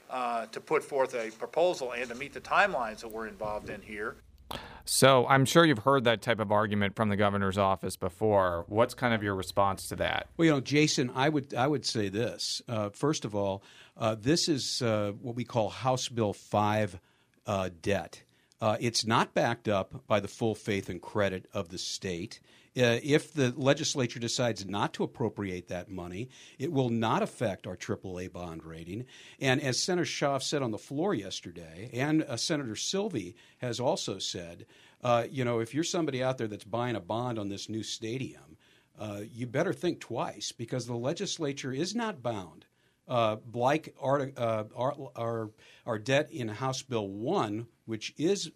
uh, 0.09 0.45
to 0.47 0.59
put 0.59 0.83
forth 0.83 1.13
a 1.13 1.31
proposal 1.31 1.93
and 1.93 2.09
to 2.09 2.15
meet 2.15 2.33
the 2.33 2.41
timelines 2.41 2.99
that 2.99 3.11
we're 3.11 3.27
involved 3.27 3.69
in 3.69 3.81
here. 3.81 4.15
So 4.85 5.27
I'm 5.27 5.43
sure 5.43 5.65
you've 5.65 5.79
heard 5.79 6.05
that 6.05 6.21
type 6.21 6.39
of 6.39 6.51
argument 6.51 6.95
from 6.95 7.09
the 7.09 7.17
governor's 7.17 7.57
office 7.57 7.97
before. 7.97 8.63
What's 8.69 8.93
kind 8.93 9.13
of 9.13 9.21
your 9.21 9.35
response 9.35 9.89
to 9.89 9.97
that? 9.97 10.27
Well, 10.37 10.45
you 10.45 10.51
know, 10.51 10.61
Jason, 10.61 11.11
I 11.13 11.27
would 11.27 11.53
I 11.53 11.67
would 11.67 11.85
say 11.85 12.07
this. 12.07 12.61
Uh, 12.69 12.89
first 12.91 13.25
of 13.25 13.35
all, 13.35 13.63
uh, 13.97 14.15
this 14.15 14.47
is 14.47 14.81
uh, 14.81 15.11
what 15.21 15.35
we 15.35 15.43
call 15.43 15.69
House 15.69 16.07
Bill 16.07 16.31
Five 16.31 16.99
uh, 17.45 17.69
debt. 17.81 18.23
Uh, 18.61 18.77
it's 18.79 19.05
not 19.05 19.33
backed 19.33 19.67
up 19.67 20.07
by 20.07 20.21
the 20.21 20.27
full 20.27 20.55
faith 20.55 20.89
and 20.89 21.01
credit 21.01 21.47
of 21.53 21.69
the 21.69 21.77
state. 21.77 22.39
Uh, 22.77 22.99
if 23.01 23.33
the 23.33 23.53
legislature 23.57 24.19
decides 24.19 24.65
not 24.65 24.93
to 24.93 25.03
appropriate 25.03 25.67
that 25.67 25.89
money, 25.89 26.29
it 26.59 26.71
will 26.71 26.89
not 26.89 27.23
affect 27.23 27.65
our 27.65 27.75
AAA 27.75 28.31
bond 28.31 28.63
rating. 28.63 29.05
And 29.39 29.61
as 29.61 29.81
Senator 29.81 30.05
Schaaf 30.05 30.43
said 30.43 30.61
on 30.61 30.69
the 30.69 30.77
floor 30.77 31.15
yesterday, 31.15 31.89
and 31.91 32.21
uh, 32.21 32.37
Senator 32.37 32.75
Silvey 32.75 33.33
has 33.57 33.79
also 33.79 34.19
said, 34.19 34.67
uh, 35.03 35.25
you 35.29 35.43
know, 35.43 35.59
if 35.59 35.73
you're 35.73 35.83
somebody 35.83 36.23
out 36.23 36.37
there 36.37 36.47
that's 36.47 36.63
buying 36.63 36.95
a 36.95 37.01
bond 37.01 37.39
on 37.39 37.49
this 37.49 37.67
new 37.67 37.81
stadium, 37.81 38.57
uh, 38.99 39.21
you 39.31 39.47
better 39.47 39.73
think 39.73 39.99
twice 39.99 40.51
because 40.51 40.85
the 40.85 40.95
legislature 40.95 41.71
is 41.71 41.95
not 41.95 42.21
bound. 42.21 42.65
Uh, 43.07 43.37
like 43.53 43.95
our, 44.01 44.31
our, 44.37 44.95
our, 45.15 45.49
our 45.85 45.97
debt 45.97 46.29
in 46.29 46.49
House 46.49 46.81
Bill 46.81 47.07
1, 47.07 47.65
which 47.85 48.13
is 48.17 48.51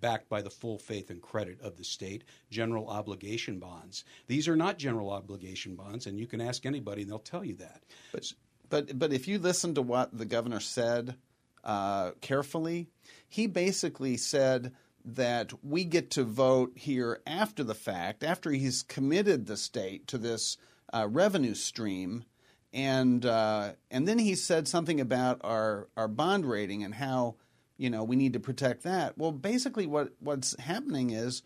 backed 0.00 0.28
by 0.28 0.42
the 0.42 0.50
full 0.50 0.78
faith 0.78 1.10
and 1.10 1.20
credit 1.22 1.60
of 1.60 1.76
the 1.76 1.84
state, 1.84 2.24
general 2.50 2.88
obligation 2.88 3.58
bonds. 3.58 4.04
These 4.26 4.48
are 4.48 4.56
not 4.56 4.78
general 4.78 5.10
obligation 5.10 5.74
bonds, 5.74 6.06
and 6.06 6.18
you 6.18 6.26
can 6.26 6.40
ask 6.40 6.66
anybody 6.66 7.02
and 7.02 7.10
they'll 7.10 7.18
tell 7.18 7.44
you 7.44 7.54
that. 7.56 7.82
But, 8.12 8.32
but, 8.68 8.98
but 8.98 9.12
if 9.12 9.28
you 9.28 9.38
listen 9.38 9.74
to 9.74 9.82
what 9.82 10.16
the 10.16 10.26
governor 10.26 10.60
said 10.60 11.16
uh, 11.64 12.12
carefully, 12.20 12.88
he 13.28 13.46
basically 13.46 14.16
said 14.16 14.72
that 15.04 15.52
we 15.64 15.84
get 15.84 16.10
to 16.10 16.24
vote 16.24 16.72
here 16.74 17.20
after 17.26 17.64
the 17.64 17.74
fact, 17.74 18.22
after 18.22 18.50
he's 18.50 18.82
committed 18.82 19.46
the 19.46 19.56
state 19.56 20.06
to 20.08 20.18
this 20.18 20.56
uh, 20.92 21.06
revenue 21.08 21.54
stream. 21.54 22.24
And 22.72 23.24
uh, 23.24 23.72
and 23.90 24.06
then 24.06 24.18
he 24.18 24.34
said 24.34 24.68
something 24.68 25.00
about 25.00 25.40
our, 25.42 25.88
our 25.96 26.08
bond 26.08 26.44
rating 26.44 26.84
and 26.84 26.94
how 26.94 27.36
you 27.78 27.88
know 27.88 28.04
we 28.04 28.16
need 28.16 28.34
to 28.34 28.40
protect 28.40 28.82
that. 28.82 29.16
Well, 29.16 29.32
basically, 29.32 29.86
what 29.86 30.12
what's 30.20 30.58
happening 30.60 31.10
is 31.10 31.42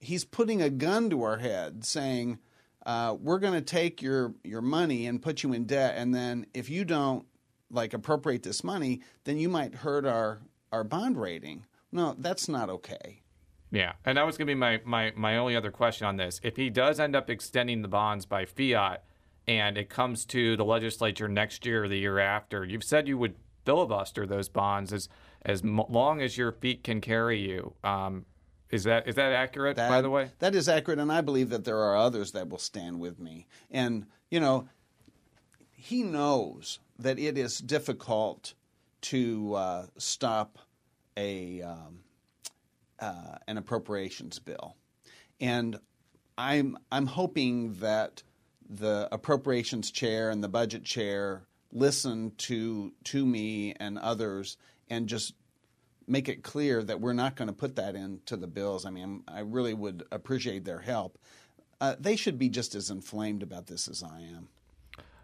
he's 0.00 0.24
putting 0.24 0.62
a 0.62 0.70
gun 0.70 1.10
to 1.10 1.22
our 1.22 1.38
head, 1.38 1.84
saying 1.84 2.38
uh, 2.86 3.16
we're 3.20 3.38
going 3.38 3.54
to 3.54 3.60
take 3.60 4.00
your 4.00 4.34
your 4.42 4.62
money 4.62 5.06
and 5.06 5.20
put 5.20 5.42
you 5.42 5.52
in 5.52 5.64
debt, 5.64 5.94
and 5.96 6.14
then 6.14 6.46
if 6.54 6.70
you 6.70 6.84
don't 6.84 7.26
like 7.70 7.92
appropriate 7.92 8.42
this 8.42 8.64
money, 8.64 9.00
then 9.24 9.38
you 9.38 9.48
might 9.48 9.74
hurt 9.74 10.06
our 10.06 10.40
our 10.72 10.84
bond 10.84 11.20
rating. 11.20 11.66
No, 11.90 12.14
that's 12.18 12.48
not 12.48 12.70
okay. 12.70 13.22
Yeah, 13.72 13.92
and 14.04 14.18
that 14.18 14.26
was 14.26 14.36
going 14.36 14.46
to 14.46 14.50
be 14.50 14.58
my, 14.58 14.80
my, 14.84 15.12
my 15.16 15.38
only 15.38 15.56
other 15.56 15.70
question 15.70 16.06
on 16.06 16.16
this. 16.16 16.40
If 16.42 16.56
he 16.56 16.68
does 16.68 17.00
end 17.00 17.16
up 17.16 17.30
extending 17.30 17.80
the 17.80 17.88
bonds 17.88 18.26
by 18.26 18.44
fiat 18.44 19.02
and 19.48 19.78
it 19.78 19.88
comes 19.88 20.26
to 20.26 20.56
the 20.56 20.64
legislature 20.64 21.26
next 21.26 21.64
year 21.64 21.84
or 21.84 21.88
the 21.88 21.98
year 21.98 22.18
after, 22.18 22.66
you've 22.66 22.84
said 22.84 23.08
you 23.08 23.16
would 23.16 23.34
filibuster 23.64 24.26
those 24.26 24.50
bonds 24.50 24.92
as 24.92 25.08
as 25.44 25.64
long 25.64 26.20
as 26.20 26.36
your 26.36 26.52
feet 26.52 26.84
can 26.84 27.00
carry 27.00 27.40
you. 27.40 27.74
Um, 27.82 28.26
is 28.70 28.84
that 28.84 29.06
is 29.06 29.16
that 29.16 29.32
accurate, 29.32 29.76
by 29.76 30.00
the 30.00 30.08
way? 30.08 30.30
That 30.38 30.54
is 30.54 30.68
accurate, 30.68 30.98
and 30.98 31.12
I 31.12 31.20
believe 31.20 31.50
that 31.50 31.64
there 31.64 31.78
are 31.78 31.96
others 31.96 32.32
that 32.32 32.48
will 32.48 32.58
stand 32.58 33.00
with 33.00 33.20
me. 33.20 33.46
And, 33.70 34.06
you 34.30 34.40
know, 34.40 34.68
he 35.70 36.02
knows 36.02 36.78
that 36.98 37.18
it 37.18 37.36
is 37.36 37.58
difficult 37.58 38.54
to 39.02 39.54
uh, 39.54 39.86
stop 39.98 40.58
a 41.18 41.60
um, 41.60 41.98
uh, 42.98 43.36
an 43.46 43.58
appropriations 43.58 44.38
bill, 44.38 44.76
and 45.38 45.78
I'm 46.38 46.78
I'm 46.90 47.06
hoping 47.06 47.74
that 47.74 48.22
the 48.70 49.06
appropriations 49.12 49.90
chair 49.90 50.30
and 50.30 50.42
the 50.42 50.48
budget 50.48 50.84
chair 50.84 51.46
listen 51.72 52.32
to 52.36 52.92
to 53.04 53.26
me 53.26 53.74
and 53.80 53.98
others 53.98 54.56
and 54.90 55.08
just 55.08 55.34
make 56.06 56.28
it 56.28 56.42
clear 56.42 56.82
that 56.82 57.00
we're 57.00 57.12
not 57.12 57.36
going 57.36 57.48
to 57.48 57.54
put 57.54 57.76
that 57.76 57.94
into 57.94 58.36
the 58.36 58.46
bills. 58.46 58.84
I 58.84 58.90
mean, 58.90 59.22
I 59.26 59.40
really 59.40 59.74
would 59.74 60.04
appreciate 60.12 60.64
their 60.64 60.80
help. 60.80 61.18
Uh, 61.80 61.96
they 61.98 62.16
should 62.16 62.38
be 62.38 62.48
just 62.48 62.74
as 62.74 62.90
inflamed 62.90 63.42
about 63.42 63.66
this 63.66 63.88
as 63.88 64.02
I 64.02 64.20
am. 64.20 64.48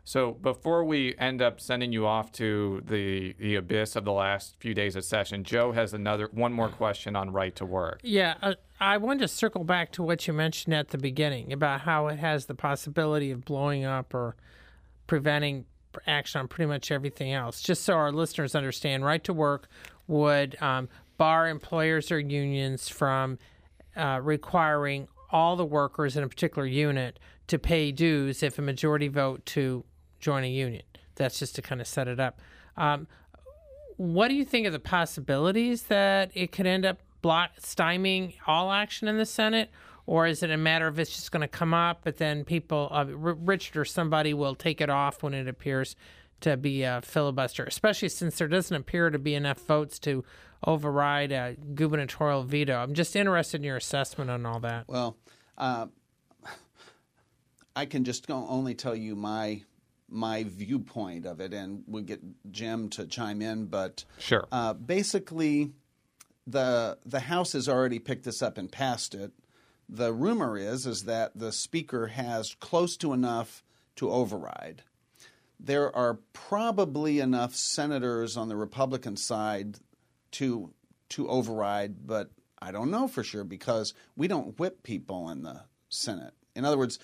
So 0.09 0.33
before 0.33 0.85
we 0.85 1.15
end 1.19 1.43
up 1.43 1.61
sending 1.61 1.93
you 1.93 2.07
off 2.07 2.33
to 2.33 2.83
the 2.87 3.35
the 3.39 3.57
abyss 3.57 3.95
of 3.95 4.07
the 4.07 4.13
last 4.13 4.57
few 4.59 4.73
days 4.73 4.97
of 4.97 5.05
session, 5.05 5.45
Jo 5.45 5.73
has 5.73 5.93
another 5.93 6.31
one 6.33 6.55
more 6.55 6.71
question 6.71 7.15
on 7.15 7.31
right 7.31 7.55
to 7.57 7.67
work. 7.67 8.01
Yeah, 8.03 8.37
uh, 8.41 8.55
I 8.81 8.97
wanted 8.97 9.21
to 9.21 9.29
circle 9.29 9.65
back 9.65 9.93
to 9.93 10.03
what 10.03 10.27
you 10.27 10.33
mentioned 10.33 10.75
at 10.75 10.89
the 10.89 10.97
beginning 10.97 11.53
about 11.53 11.83
how 11.83 12.07
it 12.07 12.19
has 12.19 12.47
the 12.47 12.55
possibility 12.55 13.31
of 13.31 13.45
blowing 13.45 13.85
up 13.85 14.15
or 14.15 14.35
preventing 15.07 15.67
action 16.07 16.41
on 16.41 16.49
pretty 16.49 16.69
much 16.69 16.91
everything 16.91 17.33
else. 17.33 17.61
Just 17.61 17.85
so 17.85 17.95
our 17.95 18.13
listeners 18.13 18.55
understand, 18.55 19.05
right 19.05 19.23
to 19.25 19.33
work 19.33 19.69
would 20.07 20.61
um, 20.63 20.89
bar 21.17 21.49
employers 21.49 22.11
or 22.11 22.19
unions 22.19 22.89
from 22.89 23.39
uh, 23.97 24.21
requiring 24.23 25.09
all 25.31 25.57
the 25.57 25.65
workers 25.65 26.17
in 26.17 26.25
a 26.25 26.29
particular 26.29 26.67
unit 26.67 27.19
to 27.49 27.59
pay 27.59 27.93
dues 27.93 28.43
if 28.43 28.59
a 28.59 28.63
majority 28.63 29.09
vote 29.09 29.45
to 29.47 29.85
join 30.21 30.45
a 30.45 30.49
union. 30.49 30.83
That's 31.17 31.39
just 31.39 31.55
to 31.57 31.63
kind 31.63 31.81
of 31.81 31.87
set 31.87 32.09
it 32.09 32.21
up. 32.21 32.41
Um, 32.77 33.07
what 33.97 34.29
do 34.29 34.35
you 34.35 34.45
think 34.45 34.67
of 34.67 34.73
the 34.73 34.79
possibilities 34.79 35.85
that 35.85 36.31
it 36.35 36.53
could 36.53 36.67
end 36.67 36.87
up 36.87 37.01
block 37.21 37.51
stymieing 37.61 38.35
all 38.47 38.71
action 38.71 39.09
in 39.09 39.19
the 39.19 39.27
Senate, 39.27 39.71
or 40.09 40.27
is 40.27 40.43
it 40.43 40.51
a 40.51 40.57
matter 40.57 40.87
of 40.87 40.99
it's 40.99 41.11
just 41.15 41.31
going 41.31 41.43
to 41.43 41.47
come 41.49 41.75
up, 41.75 42.01
but 42.03 42.17
then 42.17 42.43
people, 42.43 42.89
uh, 42.91 43.05
R- 43.05 43.35
Richard 43.35 43.77
or 43.77 43.85
somebody, 43.85 44.33
will 44.33 44.55
take 44.55 44.81
it 44.81 44.89
off 44.89 45.23
when 45.23 45.35
it 45.35 45.47
appears 45.47 45.95
to 46.41 46.57
be 46.57 46.83
a 46.83 47.03
filibuster, 47.03 47.63
especially 47.65 48.09
since 48.09 48.39
there 48.39 48.49
doesn't 48.49 48.75
appear 48.75 49.11
to 49.11 49.19
be 49.19 49.35
enough 49.35 49.61
votes 49.67 49.99
to 49.99 50.25
override 50.67 51.31
a 51.31 51.57
gubernatorial 51.75 52.43
veto. 52.43 52.75
I'm 52.79 52.95
just 52.95 53.15
interested 53.17 53.59
in 53.61 53.65
your 53.65 53.77
assessment 53.77 54.31
on 54.31 54.47
all 54.47 54.61
that. 54.61 54.89
Well, 54.89 55.19
uh, 55.59 55.89
I 57.77 57.85
can 57.85 58.05
just 58.05 58.27
go, 58.27 58.47
only 58.49 58.75
tell 58.75 58.97
you 58.97 59.15
my 59.15 59.63
my 60.11 60.45
viewpoint 60.45 61.27
of 61.27 61.39
it, 61.39 61.53
and 61.53 61.85
we'll 61.87 62.03
get 62.03 62.21
Jim 62.51 62.89
to 62.89 63.07
chime 63.07 63.43
in. 63.43 63.67
But 63.67 64.07
Sure. 64.19 64.49
uh, 64.51 64.73
basically, 64.73 65.73
the 66.47 66.97
the 67.05 67.21
House 67.21 67.53
has 67.53 67.69
already 67.69 67.99
picked 67.99 68.25
this 68.25 68.41
up 68.41 68.57
and 68.57 68.73
passed 68.73 69.15
it. 69.15 69.33
The 69.89 70.13
rumor 70.13 70.57
is 70.57 70.87
is 70.87 71.05
that 71.05 71.33
the 71.35 71.53
Speaker 71.53 72.09
has 72.09 72.55
close 72.61 72.97
to 72.99 73.13
enough 73.13 73.63
to 73.97 74.11
override. 74.11 74.83
There 75.59 75.95
are 75.95 76.19
probably 76.33 77.21
enough 77.21 77.55
senators 77.55 78.37
on 78.37 78.49
the 78.49 78.57
Republican 78.57 79.17
side 79.17 79.79
to 80.33 80.73
to 81.11 81.29
override, 81.29 82.07
but 82.07 82.31
I 82.61 82.71
don't 82.71 82.91
know 82.91 83.09
for 83.09 83.25
sure 83.25 83.45
because 83.45 83.95
we 84.15 84.29
don't 84.29 84.59
whip 84.59 84.83
people 84.83 85.31
in 85.31 85.43
the 85.43 85.63
Senate. 85.89 86.35
In 86.55 86.65
other 86.65 86.77
words, 86.77 86.99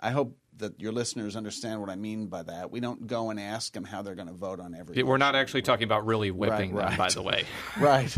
I 0.00 0.10
hope 0.10 0.36
that 0.56 0.80
your 0.80 0.92
listeners 0.92 1.36
understand 1.36 1.80
what 1.80 1.90
I 1.90 1.94
mean 1.94 2.26
by 2.26 2.42
that. 2.42 2.70
We 2.70 2.80
don't 2.80 3.06
go 3.06 3.30
and 3.30 3.38
ask 3.38 3.72
them 3.72 3.84
how 3.84 4.02
they're 4.02 4.14
going 4.14 4.28
to 4.28 4.34
vote 4.34 4.60
on 4.60 4.74
every. 4.74 4.96
Yeah, 4.96 5.02
We're 5.04 5.18
not 5.18 5.36
actually 5.36 5.62
talking 5.62 5.84
about 5.84 6.06
really 6.06 6.30
whipping 6.30 6.72
Right, 6.72 6.88
them, 6.88 6.98
by 6.98 7.10
the 7.10 7.22
way. 7.22 7.44
right 7.78 8.16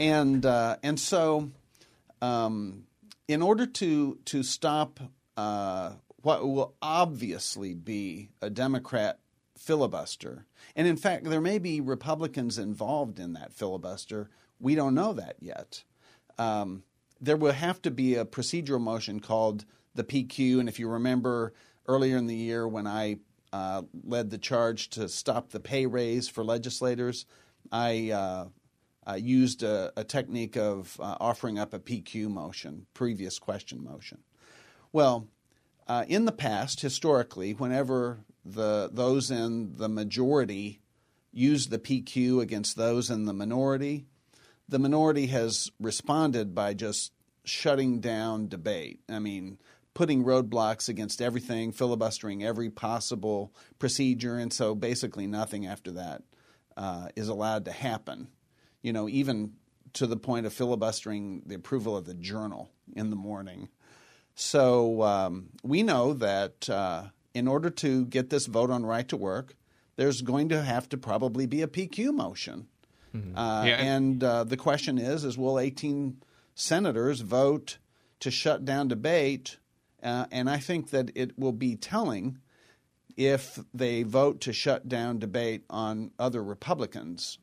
and 0.00 0.44
uh, 0.44 0.76
and 0.82 0.98
so 0.98 1.50
um, 2.20 2.84
in 3.28 3.42
order 3.42 3.66
to 3.66 4.18
to 4.24 4.42
stop 4.42 4.98
uh, 5.36 5.92
what 6.22 6.42
will 6.42 6.74
obviously 6.82 7.74
be 7.74 8.30
a 8.42 8.50
Democrat 8.50 9.20
filibuster, 9.56 10.46
and 10.74 10.88
in 10.88 10.96
fact 10.96 11.24
there 11.24 11.40
may 11.40 11.58
be 11.58 11.80
Republicans 11.80 12.58
involved 12.58 13.20
in 13.20 13.34
that 13.34 13.52
filibuster. 13.52 14.30
We 14.58 14.74
don't 14.74 14.94
know 14.94 15.12
that 15.12 15.36
yet. 15.40 15.84
Um, 16.38 16.82
there 17.20 17.36
will 17.36 17.52
have 17.52 17.82
to 17.82 17.90
be 17.90 18.14
a 18.14 18.24
procedural 18.24 18.80
motion 18.80 19.20
called 19.20 19.64
the 19.94 20.04
PQ, 20.04 20.58
and 20.58 20.68
if 20.68 20.78
you 20.78 20.88
remember 20.88 21.52
earlier 21.86 22.16
in 22.16 22.26
the 22.26 22.34
year 22.34 22.66
when 22.66 22.86
I 22.86 23.18
uh, 23.52 23.82
led 24.04 24.30
the 24.30 24.38
charge 24.38 24.90
to 24.90 25.08
stop 25.08 25.50
the 25.50 25.60
pay 25.60 25.86
raise 25.86 26.28
for 26.28 26.44
legislators, 26.44 27.26
I 27.72 28.10
uh, 28.10 28.46
uh, 29.08 29.14
used 29.14 29.62
a, 29.62 29.92
a 29.96 30.04
technique 30.04 30.56
of 30.56 30.98
uh, 31.00 31.16
offering 31.20 31.58
up 31.58 31.72
a 31.72 31.78
PQ 31.78 32.28
motion, 32.28 32.86
previous 32.94 33.38
question 33.38 33.82
motion. 33.82 34.18
Well, 34.92 35.28
uh, 35.86 36.04
in 36.08 36.26
the 36.26 36.32
past, 36.32 36.80
historically, 36.80 37.52
whenever 37.52 38.20
the 38.44 38.90
those 38.92 39.30
in 39.30 39.76
the 39.76 39.88
majority 39.88 40.80
used 41.32 41.70
the 41.70 41.78
PQ 41.78 42.40
against 42.42 42.76
those 42.76 43.10
in 43.10 43.24
the 43.24 43.32
minority, 43.32 44.06
the 44.68 44.78
minority 44.78 45.26
has 45.26 45.70
responded 45.80 46.54
by 46.54 46.74
just 46.74 47.12
shutting 47.44 48.00
down 48.00 48.48
debate. 48.48 49.00
I 49.08 49.18
mean, 49.18 49.58
putting 49.94 50.24
roadblocks 50.24 50.88
against 50.88 51.22
everything, 51.22 51.72
filibustering 51.72 52.44
every 52.44 52.68
possible 52.68 53.54
procedure, 53.78 54.36
and 54.36 54.52
so 54.52 54.74
basically 54.74 55.26
nothing 55.26 55.66
after 55.66 55.92
that 55.92 56.22
uh, 56.76 57.08
is 57.16 57.28
allowed 57.28 57.64
to 57.64 57.72
happen. 57.72 58.28
You 58.88 58.94
know, 58.94 59.06
even 59.06 59.52
to 59.92 60.06
the 60.06 60.16
point 60.16 60.46
of 60.46 60.52
filibustering 60.54 61.42
the 61.44 61.54
approval 61.54 61.94
of 61.94 62.06
the 62.06 62.14
journal 62.14 62.70
in 62.96 63.10
the 63.10 63.16
morning. 63.16 63.68
So 64.34 65.02
um, 65.02 65.50
we 65.62 65.82
know 65.82 66.14
that 66.14 66.70
uh, 66.70 67.08
in 67.34 67.48
order 67.48 67.68
to 67.68 68.06
get 68.06 68.30
this 68.30 68.46
vote 68.46 68.70
on 68.70 68.86
right 68.86 69.06
to 69.08 69.16
work, 69.18 69.56
there's 69.96 70.22
going 70.22 70.48
to 70.48 70.62
have 70.62 70.88
to 70.88 70.96
probably 70.96 71.44
be 71.44 71.60
a 71.60 71.66
PQ 71.66 72.14
motion. 72.14 72.68
Uh, 73.14 73.64
Yeah, 73.66 73.76
and 73.76 74.22
and- 74.22 74.24
uh, 74.24 74.44
the 74.44 74.56
question 74.56 74.96
is: 74.96 75.22
Is 75.22 75.36
will 75.36 75.58
18 75.58 76.22
senators 76.54 77.20
vote 77.20 77.76
to 78.20 78.30
shut 78.30 78.64
down 78.64 78.88
debate? 78.88 79.58
Uh, 80.02 80.24
and 80.32 80.48
I 80.48 80.58
think 80.60 80.88
that 80.90 81.10
it 81.14 81.38
will 81.38 81.52
be 81.52 81.76
telling 81.76 82.38
if 83.18 83.58
they 83.74 84.02
vote 84.04 84.40
to 84.42 84.52
shut 84.54 84.88
down 84.88 85.18
debate 85.18 85.64
on 85.68 86.12
other 86.18 86.42
Republicans. 86.42 87.38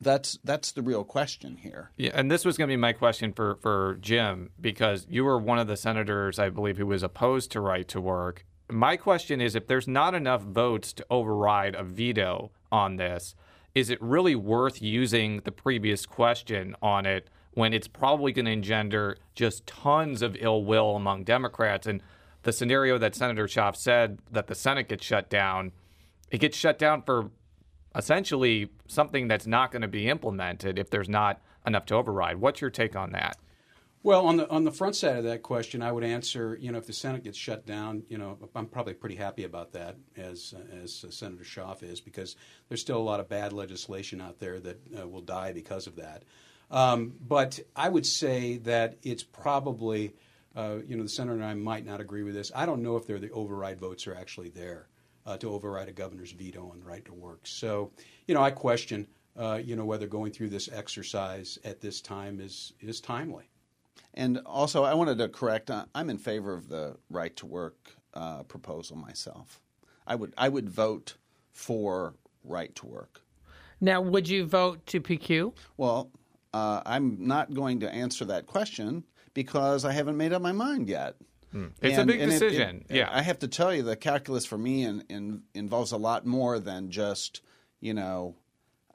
That's 0.00 0.38
that's 0.44 0.72
the 0.72 0.82
real 0.82 1.04
question 1.04 1.56
here. 1.56 1.90
Yeah, 1.96 2.12
and 2.14 2.30
this 2.30 2.44
was 2.44 2.56
going 2.56 2.68
to 2.68 2.72
be 2.72 2.76
my 2.76 2.92
question 2.92 3.32
for, 3.32 3.56
for 3.56 3.98
Jim 4.00 4.50
because 4.60 5.06
you 5.10 5.24
were 5.24 5.38
one 5.38 5.58
of 5.58 5.66
the 5.66 5.76
senators, 5.76 6.38
I 6.38 6.50
believe, 6.50 6.78
who 6.78 6.86
was 6.86 7.02
opposed 7.02 7.50
to 7.52 7.60
right 7.60 7.86
to 7.88 8.00
work. 8.00 8.44
My 8.70 8.96
question 8.96 9.40
is 9.40 9.54
if 9.54 9.66
there's 9.66 9.88
not 9.88 10.14
enough 10.14 10.42
votes 10.42 10.92
to 10.94 11.06
override 11.10 11.74
a 11.74 11.82
veto 11.82 12.52
on 12.70 12.96
this, 12.96 13.34
is 13.74 13.90
it 13.90 14.00
really 14.00 14.34
worth 14.34 14.80
using 14.82 15.40
the 15.40 15.52
previous 15.52 16.06
question 16.06 16.76
on 16.82 17.06
it 17.06 17.28
when 17.52 17.72
it's 17.72 17.88
probably 17.88 18.30
going 18.30 18.44
to 18.44 18.52
engender 18.52 19.16
just 19.34 19.66
tons 19.66 20.22
of 20.22 20.36
ill 20.38 20.64
will 20.64 20.96
among 20.96 21.24
Democrats? 21.24 21.86
And 21.86 22.02
the 22.42 22.52
scenario 22.52 22.98
that 22.98 23.14
Senator 23.14 23.46
Schaaf 23.46 23.74
said 23.74 24.18
that 24.30 24.46
the 24.46 24.54
Senate 24.54 24.88
gets 24.88 25.04
shut 25.04 25.28
down, 25.28 25.72
it 26.30 26.38
gets 26.38 26.56
shut 26.56 26.78
down 26.78 27.02
for 27.02 27.30
essentially 27.94 28.70
something 28.86 29.28
that's 29.28 29.46
not 29.46 29.70
going 29.72 29.82
to 29.82 29.88
be 29.88 30.08
implemented 30.08 30.78
if 30.78 30.90
there's 30.90 31.08
not 31.08 31.40
enough 31.66 31.86
to 31.86 31.94
override. 31.94 32.38
What's 32.38 32.60
your 32.60 32.70
take 32.70 32.96
on 32.96 33.12
that? 33.12 33.36
Well, 34.04 34.26
on 34.26 34.36
the 34.36 34.48
on 34.48 34.62
the 34.64 34.70
front 34.70 34.94
side 34.94 35.16
of 35.16 35.24
that 35.24 35.42
question, 35.42 35.82
I 35.82 35.90
would 35.90 36.04
answer. 36.04 36.56
You 36.60 36.70
know, 36.70 36.78
if 36.78 36.86
the 36.86 36.92
Senate 36.92 37.24
gets 37.24 37.36
shut 37.36 37.66
down, 37.66 38.04
you 38.08 38.16
know, 38.16 38.38
I'm 38.54 38.66
probably 38.66 38.94
pretty 38.94 39.16
happy 39.16 39.42
about 39.42 39.72
that, 39.72 39.96
as 40.16 40.54
as 40.82 41.04
Senator 41.10 41.42
Schaaf 41.42 41.82
is, 41.82 42.00
because 42.00 42.36
there's 42.68 42.80
still 42.80 42.98
a 42.98 43.02
lot 43.02 43.18
of 43.18 43.28
bad 43.28 43.52
legislation 43.52 44.20
out 44.20 44.38
there 44.38 44.60
that 44.60 44.80
uh, 44.98 45.08
will 45.08 45.20
die 45.20 45.52
because 45.52 45.88
of 45.88 45.96
that. 45.96 46.22
Um, 46.70 47.14
but 47.20 47.58
I 47.74 47.88
would 47.88 48.06
say 48.06 48.58
that 48.58 48.98
it's 49.02 49.24
probably, 49.24 50.14
uh, 50.54 50.76
you 50.86 50.96
know, 50.96 51.02
the 51.02 51.08
senator 51.08 51.34
and 51.34 51.44
I 51.44 51.54
might 51.54 51.84
not 51.84 52.00
agree 52.00 52.22
with 52.22 52.34
this. 52.34 52.52
I 52.54 52.66
don't 52.66 52.82
know 52.82 52.96
if 52.96 53.06
the 53.06 53.30
override 53.30 53.80
votes 53.80 54.06
are 54.06 54.14
actually 54.14 54.50
there 54.50 54.86
uh, 55.28 55.36
to 55.36 55.50
override 55.50 55.88
a 55.88 55.92
governor's 55.92 56.32
veto 56.32 56.70
on 56.70 56.80
the 56.80 56.86
right 56.86 57.04
to 57.04 57.12
work. 57.12 57.40
So, 57.44 57.92
you 58.26 58.34
know, 58.34 58.42
I 58.42 58.50
question, 58.50 59.06
uh, 59.36 59.60
you 59.62 59.76
know, 59.76 59.84
whether 59.84 60.06
going 60.06 60.32
through 60.32 60.48
this 60.48 60.70
exercise 60.72 61.58
at 61.64 61.82
this 61.82 62.00
time 62.00 62.40
is 62.40 62.72
is 62.80 63.00
timely. 63.00 63.50
And 64.14 64.38
also, 64.46 64.84
I 64.84 64.94
wanted 64.94 65.18
to 65.18 65.28
correct. 65.28 65.70
Uh, 65.70 65.84
I'm 65.94 66.08
in 66.08 66.16
favor 66.16 66.54
of 66.54 66.68
the 66.68 66.96
right 67.10 67.36
to 67.36 67.46
work 67.46 67.90
uh, 68.14 68.42
proposal 68.44 68.96
myself. 68.96 69.60
I 70.06 70.14
would 70.14 70.32
I 70.38 70.48
would 70.48 70.70
vote 70.70 71.16
for 71.52 72.14
right 72.42 72.74
to 72.76 72.86
work. 72.86 73.20
Now, 73.82 74.00
would 74.00 74.28
you 74.28 74.46
vote 74.46 74.84
to 74.86 75.00
PQ? 75.00 75.52
Well, 75.76 76.10
uh, 76.54 76.80
I'm 76.86 77.18
not 77.20 77.52
going 77.52 77.80
to 77.80 77.92
answer 77.92 78.24
that 78.24 78.46
question 78.46 79.04
because 79.34 79.84
I 79.84 79.92
haven't 79.92 80.16
made 80.16 80.32
up 80.32 80.40
my 80.40 80.52
mind 80.52 80.88
yet. 80.88 81.16
It's 81.52 81.96
a 81.96 82.00
And- 82.00 82.08
big 82.08 82.20
and 82.20 82.30
it- 82.32 82.36
it- 82.36 82.38
decision. 82.40 82.84
yeah. 82.90 83.08
I 83.10 83.22
have 83.22 83.38
to 83.40 83.48
tell 83.48 83.74
you, 83.74 83.82
the 83.82 83.96
calculus 83.96 84.44
for 84.46 84.58
me 84.58 84.84
in, 84.84 85.02
in, 85.08 85.42
involves 85.54 85.92
a 85.92 85.96
lot 85.96 86.26
more 86.26 86.58
than 86.58 86.90
just, 86.90 87.40
you 87.80 87.94
know, 87.94 88.36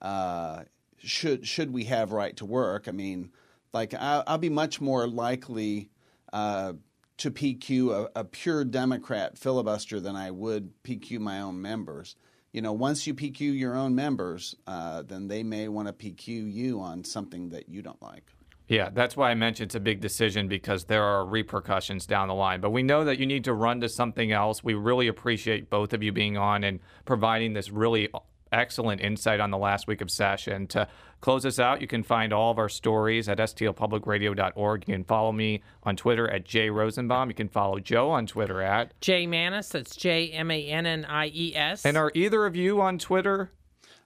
uh, 0.02 0.63
should 0.98 1.48
should 1.48 1.72
we 1.74 1.86
have 1.86 2.12
right 2.12 2.36
to 2.38 2.46
work? 2.46 2.88
I 2.88 2.92
mean, 2.92 3.32
like 3.74 3.94
I, 3.94 4.24
I'll 4.28 4.38
be 4.38 4.50
much 4.50 4.80
more 4.82 5.08
likely 5.08 5.89
uh, 6.32 6.74
to 7.18 7.32
PQ 7.32 7.92
a, 8.16 8.20
a 8.22 8.24
pure 8.24 8.63
Democrat 8.66 9.38
filibuster 9.38 10.00
than 10.00 10.16
I 10.16 10.32
would 10.32 10.72
PQ 10.84 11.20
my 11.20 11.42
own 11.42 11.62
members. 11.62 12.16
You 12.52 12.62
know, 12.62 12.72
once 12.74 13.08
you 13.08 13.13
PQ 13.16 13.39
your 13.58 13.76
own 13.76 13.96
members, 13.96 14.56
uh, 14.68 15.02
then 15.02 15.28
they 15.28 15.42
may 15.44 15.68
want 15.68 15.88
to 15.88 15.94
PQ 15.94 16.28
you 16.54 16.80
on 16.82 17.04
something 17.04 17.50
that 17.50 17.68
you 17.68 17.82
don't 17.82 18.02
like. 18.02 18.32
Yeah, 18.67 18.89
that's 18.93 19.17
why 19.17 19.30
I 19.32 19.36
mentioned 19.36 19.67
it's 19.67 19.76
a 19.76 19.80
big 19.80 19.99
decision 19.99 20.47
because 20.47 20.86
there 20.86 21.04
are 21.04 21.26
repercussions 21.26 22.06
down 22.06 22.28
the 22.30 22.34
line. 22.34 22.62
But 22.62 22.71
we 22.71 22.82
know 22.84 23.04
that 23.04 23.19
you 23.19 23.26
need 23.26 23.43
to 23.43 23.54
run 23.54 23.82
to 23.82 23.89
something 23.89 24.32
else. 24.32 24.63
We 24.63 24.73
really 24.73 25.08
appreciate 25.08 25.69
both 25.69 25.93
of 25.93 26.02
you 26.02 26.12
being 26.12 26.38
on 26.38 26.63
and 26.63 26.80
providing 27.06 27.54
this 27.54 27.69
really 27.71 28.10
excellent 28.54 29.02
insight 29.02 29.39
on 29.39 29.49
the 29.52 29.58
last 29.58 29.88
week 29.88 29.99
of 29.99 30.10
session. 30.10 30.67
To 30.67 30.88
close 31.21 31.45
us 31.45 31.60
out, 31.60 31.82
you 31.82 31.88
can 31.88 32.04
find 32.04 32.32
all 32.32 32.52
of 32.52 32.58
our 32.60 32.69
stories 32.69 33.28
at 33.28 33.38
stlpublicradio.org. 33.39 34.88
You 34.88 34.93
can 34.93 35.04
follow 35.04 35.32
me 35.32 35.62
on 35.84 35.95
Twitter 35.95 36.30
at 36.30 36.45
Jay 36.45 36.69
Rosenbaum. 36.69 37.30
You 37.30 37.36
can 37.36 37.49
follow 37.49 37.80
Jo 37.80 38.12
on 38.12 38.28
Twitter 38.28 38.62
at. 38.62 38.99
Jay 39.02 39.28
Mannies, 39.28 39.69
that's 39.69 39.95
J 39.95 40.30
M 40.32 40.52
A 40.52 40.65
N 40.67 40.86
N 40.86 41.06
I 41.06 41.28
E 41.28 41.54
S. 41.56 41.86
And 41.86 41.97
are 41.97 42.12
either 42.13 42.45
of 42.45 42.56
you 42.56 42.82
on 42.82 42.97
Twitter? 42.97 43.52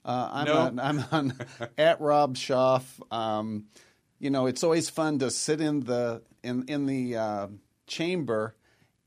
Uh, 0.05 0.29
I'm, 0.31 0.45
No. 0.45 0.57
on, 0.57 0.79
I'm 0.79 1.03
on 1.11 1.33
at 1.77 1.99
Rob 2.01 2.35
Schaaf. 2.35 2.83
Um, 3.11 3.65
you 4.19 4.29
know, 4.29 4.47
it's 4.47 4.63
always 4.63 4.89
fun 4.89 5.19
to 5.19 5.31
sit 5.31 5.61
in 5.61 5.81
the 5.81 6.21
in 6.43 6.65
in 6.67 6.85
the 6.85 7.15
uh, 7.15 7.47
chamber 7.85 8.55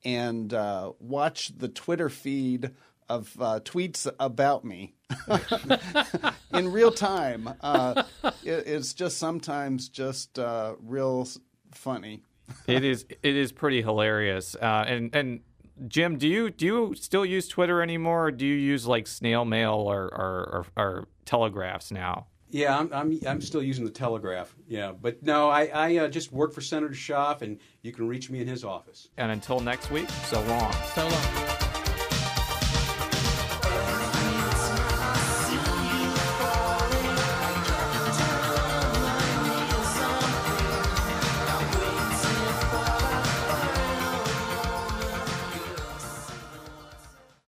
and 0.04 0.52
uh, 0.52 0.92
watch 0.98 1.56
the 1.56 1.68
Twitter 1.68 2.08
feed 2.08 2.70
of 3.08 3.36
uh, 3.40 3.60
tweets 3.64 4.10
about 4.20 4.64
me 4.64 4.94
in 6.54 6.70
real 6.70 6.92
time. 6.92 7.52
Uh, 7.60 8.04
it, 8.44 8.66
it's 8.66 8.94
just 8.94 9.18
sometimes 9.18 9.88
just 9.88 10.38
uh, 10.38 10.74
real 10.80 11.26
funny. 11.72 12.22
it 12.66 12.84
is 12.84 13.04
it 13.22 13.36
is 13.36 13.52
pretty 13.52 13.82
hilarious. 13.82 14.54
Uh, 14.54 14.84
and 14.86 15.14
and 15.14 15.40
Jim, 15.88 16.18
do 16.18 16.28
you 16.28 16.50
do 16.50 16.66
you 16.66 16.94
still 16.94 17.24
use 17.26 17.48
Twitter 17.48 17.82
anymore, 17.82 18.26
or 18.26 18.30
do 18.30 18.46
you 18.46 18.54
use 18.54 18.86
like 18.86 19.06
snail 19.06 19.44
mail 19.44 19.74
or 19.74 20.04
or, 20.04 20.66
or, 20.76 20.82
or 20.82 21.08
telegraphs 21.24 21.90
now? 21.90 22.26
Yeah, 22.50 22.76
I'm, 22.76 22.92
I'm, 22.92 23.20
I'm 23.26 23.40
still 23.40 23.62
using 23.62 23.84
the 23.84 23.90
telegraph. 23.90 24.54
Yeah, 24.66 24.92
but 24.92 25.22
no, 25.22 25.48
I, 25.48 25.66
I 25.66 25.96
uh, 25.98 26.08
just 26.08 26.32
work 26.32 26.52
for 26.52 26.60
Senator 26.60 26.94
Schaaf, 26.94 27.42
and 27.42 27.58
you 27.82 27.92
can 27.92 28.08
reach 28.08 28.28
me 28.28 28.40
in 28.40 28.48
his 28.48 28.64
office. 28.64 29.08
And 29.16 29.30
until 29.30 29.60
next 29.60 29.90
week, 29.90 30.08
so 30.08 30.42
long. 30.42 30.72
So 30.94 31.06
long. 31.06 31.69